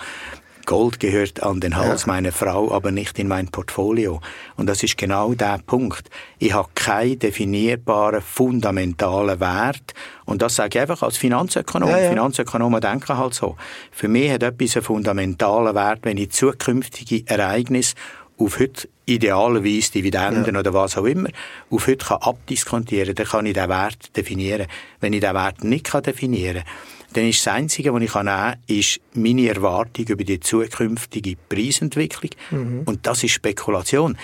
Gold 0.67 1.01
gehört 1.01 1.43
an 1.43 1.59
den 1.59 1.77
Hals 1.77 2.07
meiner 2.07 2.31
Frau, 2.31 2.73
aber 2.73 2.93
nicht 2.93 3.19
in 3.19 3.27
mein 3.27 3.49
Portfolio. 3.49 4.21
Und 4.57 4.69
das 4.69 4.83
ist 4.83 4.97
genau 4.97 5.35
der 5.35 5.59
Punkt. 5.67 6.09
Ich 6.39 6.53
habe 6.53 6.69
keinen 6.77 7.19
definierbaren, 7.19 8.21
fundamentalen 8.21 9.41
Wert. 9.41 9.95
Und 10.27 10.43
das 10.43 10.55
sage 10.55 10.79
ich 10.79 10.83
einfach 10.83 11.03
als 11.03 11.17
Finanzökonom. 11.17 11.89
Ja, 11.89 11.99
ja. 11.99 12.09
Finanzökonomen 12.11 12.81
denken 12.81 13.19
halt 13.19 13.35
so. 13.35 13.57
Für 13.91 14.07
mich 14.07 14.31
hat 14.31 14.45
etwas 14.45 14.77
einen 14.77 14.85
fundamentalen 14.85 15.75
Wert, 15.75 16.01
wenn 16.03 16.19
ich 16.19 16.31
zukünftige 16.31 17.27
Ereignisse 17.27 17.97
auf 18.41 18.59
heute 18.59 18.89
idealerweise 19.07 19.93
Dividenden 19.93 20.57
oder 20.57 20.73
was 20.73 20.97
auch 20.97 21.05
immer, 21.05 21.29
auf 21.71 21.87
heute 21.87 22.07
kann 22.07 22.23
abdiskontieren, 22.23 23.15
dann 23.15 23.27
kann 23.27 23.47
ich 23.47 23.55
den 23.55 23.69
Wert 23.69 24.17
definieren. 24.17 24.67
Wenn 25.01 25.13
ich 25.13 25.21
den 25.21 25.35
Wert 25.35 25.63
nicht 25.65 25.85
kann 25.85 26.03
definieren 26.03 26.65
dann 27.13 27.29
ist 27.29 27.45
das 27.45 27.55
Einzige, 27.55 27.93
was 27.93 28.03
ich 28.03 28.13
kann 28.13 28.27
nehmen 28.27 28.39
kann, 28.39 28.59
ist 28.67 29.01
meine 29.15 29.49
Erwartung 29.49 30.07
über 30.07 30.25
die 30.25 30.39
zukünftige 30.39 31.37
Preisentwicklung. 31.49 32.31
Mhm. 32.51 32.83
Und 32.85 33.07
das 33.07 33.25
ist 33.25 33.33
Spekulation. 33.33 34.17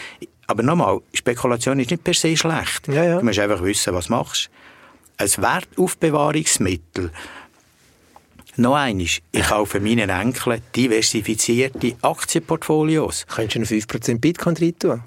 Aber 0.47 0.63
nochmal, 0.63 1.01
Spekulation 1.13 1.81
ist 1.81 1.91
nicht 1.91 2.05
per 2.05 2.15
se 2.15 2.37
schlecht. 2.37 2.87
Ja, 2.89 3.05
ja. 3.05 3.19
Du 3.19 3.25
musst 3.25 3.39
einfach 3.39 3.63
wissen, 3.63 3.93
was 3.93 4.07
du 4.07 4.13
machst. 4.13 4.51
Ein 5.17 5.29
Wertaufbewahrungsmittel 5.29 7.11
noch 8.59 8.75
eines, 8.75 9.21
ich 9.33 9.43
kaufe 9.43 9.81
meinen 9.81 10.09
Enkeln 10.11 10.61
diversifizierte 10.75 11.95
Aktienportfolios. 12.03 13.27
Könntest 13.27 13.71
du 13.71 13.77
noch 13.77 13.83
5% 13.85 14.19
Bitcoin 14.21 14.57
rein 14.57 14.79
tun? 14.79 15.03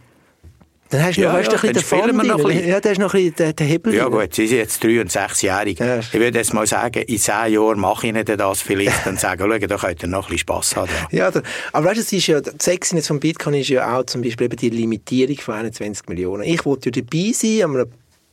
Dann 0.91 1.03
hast 1.03 1.17
du 1.17 1.21
Ja, 1.21 1.31
noch, 1.33 1.37
weißt 1.39 1.51
ja, 1.51 1.59
ein 1.61 1.73
bisschen 1.73 2.07
den 2.07 2.15
noch 2.15 2.23
drin. 2.23 2.31
ein 2.31 2.47
bisschen. 2.47 2.67
Ja, 2.69 2.79
da 2.79 2.89
ist 2.89 2.97
noch 2.99 3.13
ein 3.13 3.31
bisschen 3.31 3.55
der 3.55 3.67
Hebel 3.67 3.93
Ja 3.93 4.07
gut, 4.07 4.33
sie 4.33 4.47
sind 4.47 4.57
jetzt 4.57 4.83
drei- 4.83 4.99
und 4.99 5.11
sechsjährig. 5.11 5.77
Ja. 5.77 5.99
Ich 5.99 6.13
würde 6.13 6.39
jetzt 6.39 6.51
mal 6.51 6.65
sagen, 6.65 7.03
in 7.03 7.17
zehn 7.19 7.53
Jahren 7.53 7.79
mache 7.79 8.07
ich 8.07 8.13
ihnen 8.13 8.25
das 8.25 8.61
vielleicht 8.61 9.05
und 9.05 9.19
sagen, 9.19 9.43
schau, 9.61 9.67
da 9.67 9.77
könnt 9.77 10.01
ihr 10.01 10.07
noch 10.09 10.17
ein 10.25 10.31
bisschen 10.31 10.37
Spass 10.39 10.75
haben. 10.75 10.89
Ja, 11.11 11.29
da, 11.29 11.43
aber 11.73 11.85
weißt 11.91 12.11
du, 12.11 12.15
ist 12.15 12.25
ja, 12.25 12.41
das 12.41 12.55
Sexiness 12.59 13.05
von 13.05 13.19
Bitcoin 13.19 13.53
ist 13.53 13.69
ja 13.69 13.95
auch 13.99 14.05
zum 14.05 14.23
Beispiel 14.23 14.45
eben 14.45 14.57
die 14.57 14.71
Limitierung 14.71 15.37
von 15.37 15.53
21 15.55 16.07
Millionen. 16.09 16.41
Ich 16.43 16.65
wollte 16.65 16.89
ja 16.89 17.01
dabei 17.03 17.31
sein 17.33 17.61
an 17.65 17.75
einem 17.75 17.91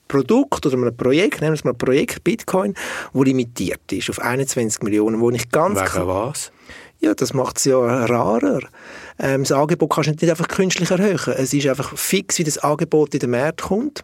Produkt 0.09 0.67
oder 0.67 0.77
einem 0.77 0.97
Projekt, 0.97 1.41
nehmen 1.41 1.53
wir 1.53 1.59
es 1.59 1.65
mal 1.65 1.75
Projekt 1.75 2.25
Bitcoin, 2.25 2.75
wo 3.13 3.23
limitiert 3.23 3.93
ist 3.93 4.11
auf 4.11 4.21
21 4.21 4.83
Millionen, 4.83 5.21
wo 5.21 5.31
ich 5.31 5.51
ganz 5.51 5.79
Wegen 5.79 6.07
was? 6.07 6.53
Ja, 6.99 7.15
das 7.15 7.35
macht 7.35 7.59
es 7.59 7.65
ja 7.67 7.79
rarer. 7.79 8.61
Ähm, 9.19 9.43
das 9.43 9.53
Angebot 9.53 9.91
kannst 9.91 10.09
du 10.09 10.13
nicht 10.13 10.31
einfach 10.31 10.49
künstlich 10.49 10.91
erhöhen. 10.91 11.35
Es 11.37 11.53
ist 11.53 11.67
einfach 11.67 11.97
fix, 11.97 12.39
wie 12.39 12.45
das 12.45 12.59
Angebot 12.59 13.13
in 13.15 13.21
den 13.21 13.31
Markt 13.31 13.63
kommt. 13.63 14.03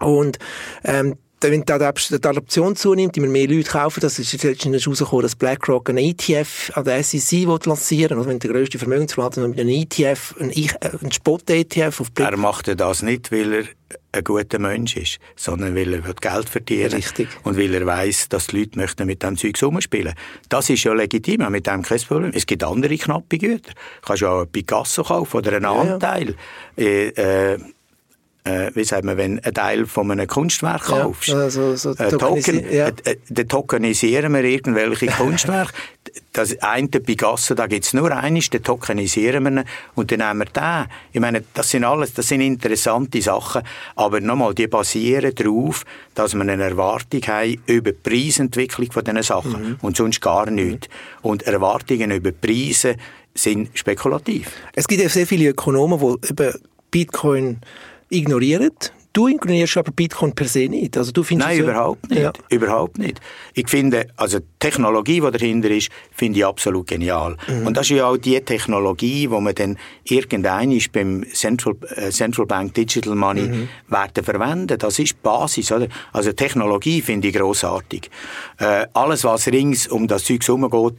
Und 0.00 0.38
ähm, 0.84 1.16
wenn 1.50 1.64
die 1.64 1.72
Adaption 1.72 2.76
zunimmt, 2.76 3.16
immer 3.16 3.26
mehr 3.28 3.48
Leute 3.48 3.70
kaufen, 3.70 4.00
das 4.00 4.18
ist 4.18 4.32
jetzt 4.32 4.44
letztens 4.44 4.86
rausgekommen, 4.86 5.22
dass 5.22 5.34
BlackRock 5.36 5.88
einen 5.90 5.98
ETF 5.98 6.70
an 6.74 6.84
der 6.84 7.02
SEC 7.02 7.46
lancieren 7.66 8.10
will. 8.10 8.18
Also 8.18 8.28
wenn 8.30 8.38
der 8.38 8.50
grösste 8.50 8.78
Vermögensverwalter 8.78 9.46
mit 9.48 9.58
einem 9.58 9.68
ETF, 9.70 10.34
einen, 10.38 10.50
äh, 10.50 10.68
einen 11.00 11.12
Spot-ETF 11.12 12.00
auf 12.00 12.12
Bit- 12.12 12.26
Er 12.26 12.36
macht 12.36 12.68
ja 12.68 12.74
das 12.74 13.02
nicht, 13.02 13.32
weil 13.32 13.52
er 13.52 13.64
ein 14.14 14.24
guter 14.24 14.58
Mensch 14.58 14.96
ist, 14.96 15.18
sondern 15.36 15.74
weil 15.74 15.92
er 15.94 16.00
Geld 16.14 16.48
verdienen 16.48 16.92
Richtig. 16.92 17.28
und 17.44 17.56
weil 17.58 17.74
er 17.74 17.84
weiß, 17.86 18.28
dass 18.28 18.46
die 18.48 18.58
Leute 18.60 18.78
möchten 18.78 19.06
mit 19.06 19.22
dem 19.22 19.36
Zeug 19.36 19.62
rumspielen. 19.62 20.12
Das 20.48 20.68
ist 20.70 20.84
ja 20.84 20.92
legitim, 20.92 21.50
mit 21.50 21.66
dem 21.66 21.82
kein 21.82 22.00
Problem. 22.00 22.30
Es 22.34 22.46
gibt 22.46 22.62
andere 22.64 22.96
knappe 22.96 23.38
Güter. 23.38 23.70
Du 23.72 24.06
kannst 24.06 24.22
ja 24.22 24.28
auch 24.30 24.42
ein 24.42 24.48
Picasso 24.48 25.02
kaufen 25.02 25.36
oder 25.38 25.52
einen 25.52 25.64
Ja, 25.64 25.84
ja. 25.84 25.94
Anteil. 25.94 26.34
Äh, 26.76 27.08
äh, 27.08 27.58
äh, 28.44 28.70
wie 28.74 28.82
sagt 28.84 29.04
man, 29.04 29.16
wenn 29.16 29.38
ein 29.38 29.54
Teil 29.54 29.86
von 29.86 30.10
einem 30.10 30.26
Kunstwerk 30.26 30.88
Ja, 30.88 31.02
kaufst. 31.02 31.30
also 31.32 31.76
so 31.76 31.90
Äh, 31.92 32.10
Token, 32.10 32.72
ja. 32.72 32.88
äh, 32.88 33.16
dann 33.28 33.48
tokenisieren 33.48 34.32
wir 34.34 34.42
irgendwelche 34.44 35.06
Kunstwerke. 35.18 35.72
Das 36.32 36.58
eine 36.60 36.88
Picasso, 36.88 37.54
da 37.54 37.66
gibt's 37.68 37.92
nur 37.94 38.10
eines, 38.10 38.50
den 38.50 38.62
tokenisieren 38.62 39.44
wir 39.44 39.50
ihn 39.62 39.64
und 39.94 40.10
dann 40.10 40.18
nehmen 40.18 40.40
wir 40.40 40.46
den. 40.60 40.86
Ich 41.12 41.20
meine, 41.20 41.44
das 41.54 41.70
sind 41.70 41.84
alles, 41.84 42.14
das 42.14 42.28
sind 42.28 42.40
interessante 42.40 43.22
Sachen, 43.22 43.62
aber 43.94 44.20
nochmal, 44.20 44.54
die 44.54 44.66
basieren 44.66 45.34
darauf, 45.34 45.84
dass 46.14 46.34
wir 46.34 46.40
eine 46.40 46.60
Erwartung 46.62 47.20
haben 47.22 47.62
über 47.66 47.92
die 47.92 47.98
Preisentwicklung 48.02 48.90
von 48.90 49.04
diesen 49.04 49.22
Sachen 49.22 49.52
Mhm. 49.62 49.76
und 49.82 49.96
sonst 49.96 50.20
gar 50.20 50.50
nichts. 50.50 50.88
Und 51.22 51.44
Erwartungen 51.44 52.10
über 52.10 52.32
Preise 52.32 52.96
sind 53.34 53.70
spekulativ. 53.78 54.50
Es 54.74 54.88
gibt 54.88 55.00
ja 55.02 55.08
sehr 55.08 55.26
viele 55.26 55.50
Ökonomen, 55.50 55.98
die 56.00 56.28
eben 56.30 56.54
Bitcoin 56.90 57.58
ignorieren. 58.12 58.70
Du 59.14 59.28
ignorierst 59.28 59.76
aber 59.76 59.92
Bitcoin 59.92 60.32
per 60.34 60.46
se 60.48 60.68
nicht. 60.70 60.96
Also 60.96 61.12
du 61.12 61.22
findest 61.22 61.50
Nein, 61.50 61.58
ja- 61.58 61.64
überhaupt 61.64 62.08
nicht. 62.08 62.22
Ja. 62.22 62.32
Überhaupt 62.48 62.96
nicht. 62.98 63.20
Ich 63.52 63.68
finde, 63.68 64.06
also 64.16 64.38
die 64.38 64.46
Technologie, 64.58 65.20
die 65.20 65.30
dahinter 65.30 65.68
ist, 65.70 65.90
finde 66.12 66.38
ich 66.38 66.46
absolut 66.46 66.86
genial. 66.86 67.36
Mhm. 67.46 67.66
Und 67.66 67.76
das 67.76 67.90
ist 67.90 67.96
ja 67.98 68.06
auch 68.06 68.16
die 68.16 68.40
Technologie, 68.40 69.28
wo 69.28 69.38
man 69.38 69.54
dann 69.54 69.76
irgendein 70.04 70.80
beim 70.94 71.26
Central, 71.30 71.74
äh, 71.94 72.08
Central 72.10 72.46
Bank 72.46 72.72
Digital 72.72 73.14
Money 73.14 73.42
Mhm. 73.42 73.68
werden 73.88 74.24
verwenden. 74.24 74.78
Das 74.78 74.98
ist 74.98 75.10
die 75.12 75.16
Basis, 75.22 75.70
oder? 75.72 75.88
Also 76.14 76.32
Technologie 76.32 77.02
finde 77.02 77.28
ich 77.28 77.34
großartig. 77.34 78.08
Äh, 78.60 78.86
alles, 78.94 79.24
was 79.24 79.46
rings 79.48 79.88
um 79.88 80.08
das 80.08 80.24
Zeug 80.24 80.40
herumgeht, 80.48 80.98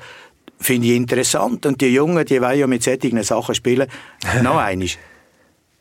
finde 0.59 0.87
ich 0.87 0.95
interessant. 0.95 1.65
Und 1.65 1.81
die 1.81 1.87
Jungen, 1.87 2.23
die 2.25 2.39
wollen 2.39 2.59
ja 2.59 2.67
mit 2.67 2.83
solchen 2.83 3.23
Sachen 3.23 3.55
spielen. 3.55 3.87
Noch 4.43 4.57
eines 4.57 4.99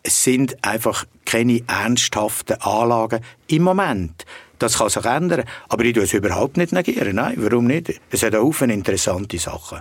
es 0.03 0.25
sind 0.25 0.65
einfach 0.65 1.05
keine 1.25 1.63
ernsthaften 1.67 2.61
Anlagen 2.61 3.21
im 3.47 3.63
Moment. 3.63 4.25
Das 4.59 4.79
kann 4.79 4.89
sich 4.89 5.05
ändern, 5.05 5.45
aber 5.69 5.85
ich 5.85 5.95
tue 5.95 6.05
es 6.05 6.13
überhaupt 6.13 6.57
nicht 6.57 6.73
negieren. 6.73 7.17
Nein, 7.17 7.35
warum 7.39 7.67
nicht? 7.67 8.01
Es 8.11 8.23
hat 8.23 8.35
einen 8.35 8.45
Haufen 8.45 8.71
interessante 8.71 9.39
Sachen. 9.39 9.81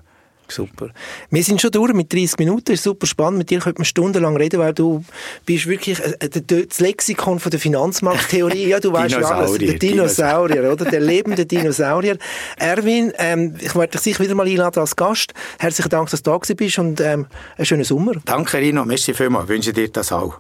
Super. 0.52 0.90
Wir 1.30 1.44
sind 1.44 1.62
schon 1.62 1.72
durch 1.72 1.94
mit 1.94 2.12
30 2.12 2.38
Minuten. 2.40 2.74
Ist 2.74 2.84
super 2.84 3.08
spannend. 3.08 3.38
Mit 3.38 3.50
dir 3.50 3.60
könnte 3.60 3.80
man 3.80 3.86
stundenlang 3.86 4.36
reden, 4.38 4.60
weil 4.60 4.74
du 4.74 5.04
bist 5.46 5.68
wirklich 5.68 6.00
äh, 6.00 6.18
äh, 6.20 6.30
das 6.30 6.80
Lexikon 6.80 7.40
von 7.40 7.50
der 7.50 7.60
Finanzmarkttheorie. 7.60 8.68
Ja, 8.68 8.80
du 8.80 8.92
weißt 8.94 9.16
alles. 9.16 9.58
Der 9.58 9.80
Dinosaurier, 9.80 9.80
Dinosaurier, 9.80 10.72
oder? 10.74 10.86
Der 10.86 11.00
lebende 11.00 11.46
Dinosaurier. 11.46 12.18
Erwin, 12.58 13.14
ähm, 13.18 13.56
ich 13.60 13.76
werde 13.76 13.92
dich 13.92 14.02
sicher 14.02 14.24
wieder 14.24 14.36
mal 14.36 14.48
einladen 14.48 14.80
als 14.80 14.96
Gast. 14.96 15.34
Herzlichen 15.60 15.90
Dank, 15.90 16.10
dass 16.10 16.22
du 16.22 16.32
da 16.32 16.38
bist 16.38 16.80
und 16.80 17.00
ähm, 17.02 17.28
einen 17.58 17.66
schönen 17.66 17.84
Sommer. 17.84 18.14
Danke, 18.26 18.58
Rino. 18.58 18.86
Merci 18.86 19.14
vielmals. 19.14 19.46
Ich 19.46 19.50
wünsche 19.50 19.74
dir 19.74 19.90
das 19.90 20.12
auch. 20.12 20.38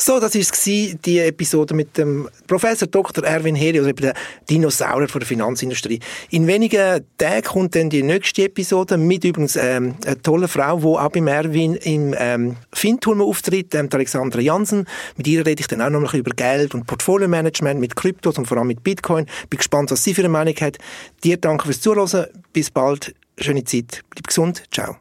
So, 0.00 0.20
das 0.20 0.36
war 0.36 0.94
die 1.04 1.18
Episode 1.18 1.74
mit 1.74 1.98
dem 1.98 2.28
Professor 2.46 2.86
Dr. 2.86 3.24
Erwin 3.24 3.56
Heri, 3.56 3.80
also 3.80 3.90
der 3.90 4.14
Dinosaurier 4.48 5.08
von 5.08 5.18
der 5.18 5.26
Finanzindustrie. 5.26 5.98
In 6.30 6.46
wenigen 6.46 7.04
Tagen 7.18 7.42
kommt 7.42 7.74
dann 7.74 7.90
die 7.90 8.04
nächste 8.04 8.44
Episode 8.44 8.96
mit 8.96 9.24
übrigens 9.24 9.56
ähm, 9.56 9.96
einer 10.06 10.22
tollen 10.22 10.46
Frau, 10.46 10.78
die 10.78 10.86
auch 10.86 11.10
beim 11.10 11.26
Erwin 11.26 11.74
im 11.74 12.14
ähm, 12.16 12.56
Finturm 12.72 13.20
auftritt, 13.20 13.74
ähm, 13.74 13.88
Alexandra 13.92 14.40
Jansen. 14.40 14.86
Mit 15.16 15.26
ihr 15.26 15.44
rede 15.44 15.60
ich 15.60 15.66
dann 15.66 15.82
auch 15.82 15.90
noch 15.90 16.00
bisschen 16.02 16.20
über 16.20 16.30
Geld 16.30 16.76
und 16.76 16.86
Portfolio-Management 16.86 17.80
mit 17.80 17.96
Kryptos 17.96 18.38
und 18.38 18.46
vor 18.46 18.58
allem 18.58 18.68
mit 18.68 18.84
Bitcoin. 18.84 19.26
Bin 19.50 19.58
gespannt, 19.58 19.90
was 19.90 20.04
sie 20.04 20.14
für 20.14 20.22
eine 20.22 20.28
Meinung 20.28 20.54
hat. 20.60 20.78
Dir 21.24 21.38
danke 21.38 21.64
fürs 21.64 21.80
Zuhören. 21.80 22.26
Bis 22.52 22.70
bald. 22.70 23.16
Schöne 23.36 23.64
Zeit. 23.64 24.02
Bleib 24.10 24.28
gesund. 24.28 24.62
Ciao. 24.70 24.96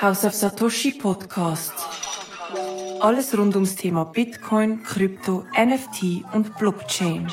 House 0.00 0.24
of 0.24 0.34
Satoshi 0.34 0.92
Podcast. 0.92 1.72
Alles 3.02 3.36
rund 3.36 3.56
ums 3.56 3.74
Thema 3.74 4.04
Bitcoin, 4.04 4.84
Krypto, 4.84 5.44
NFT 5.58 6.24
und 6.34 6.56
Blockchain. 6.56 7.26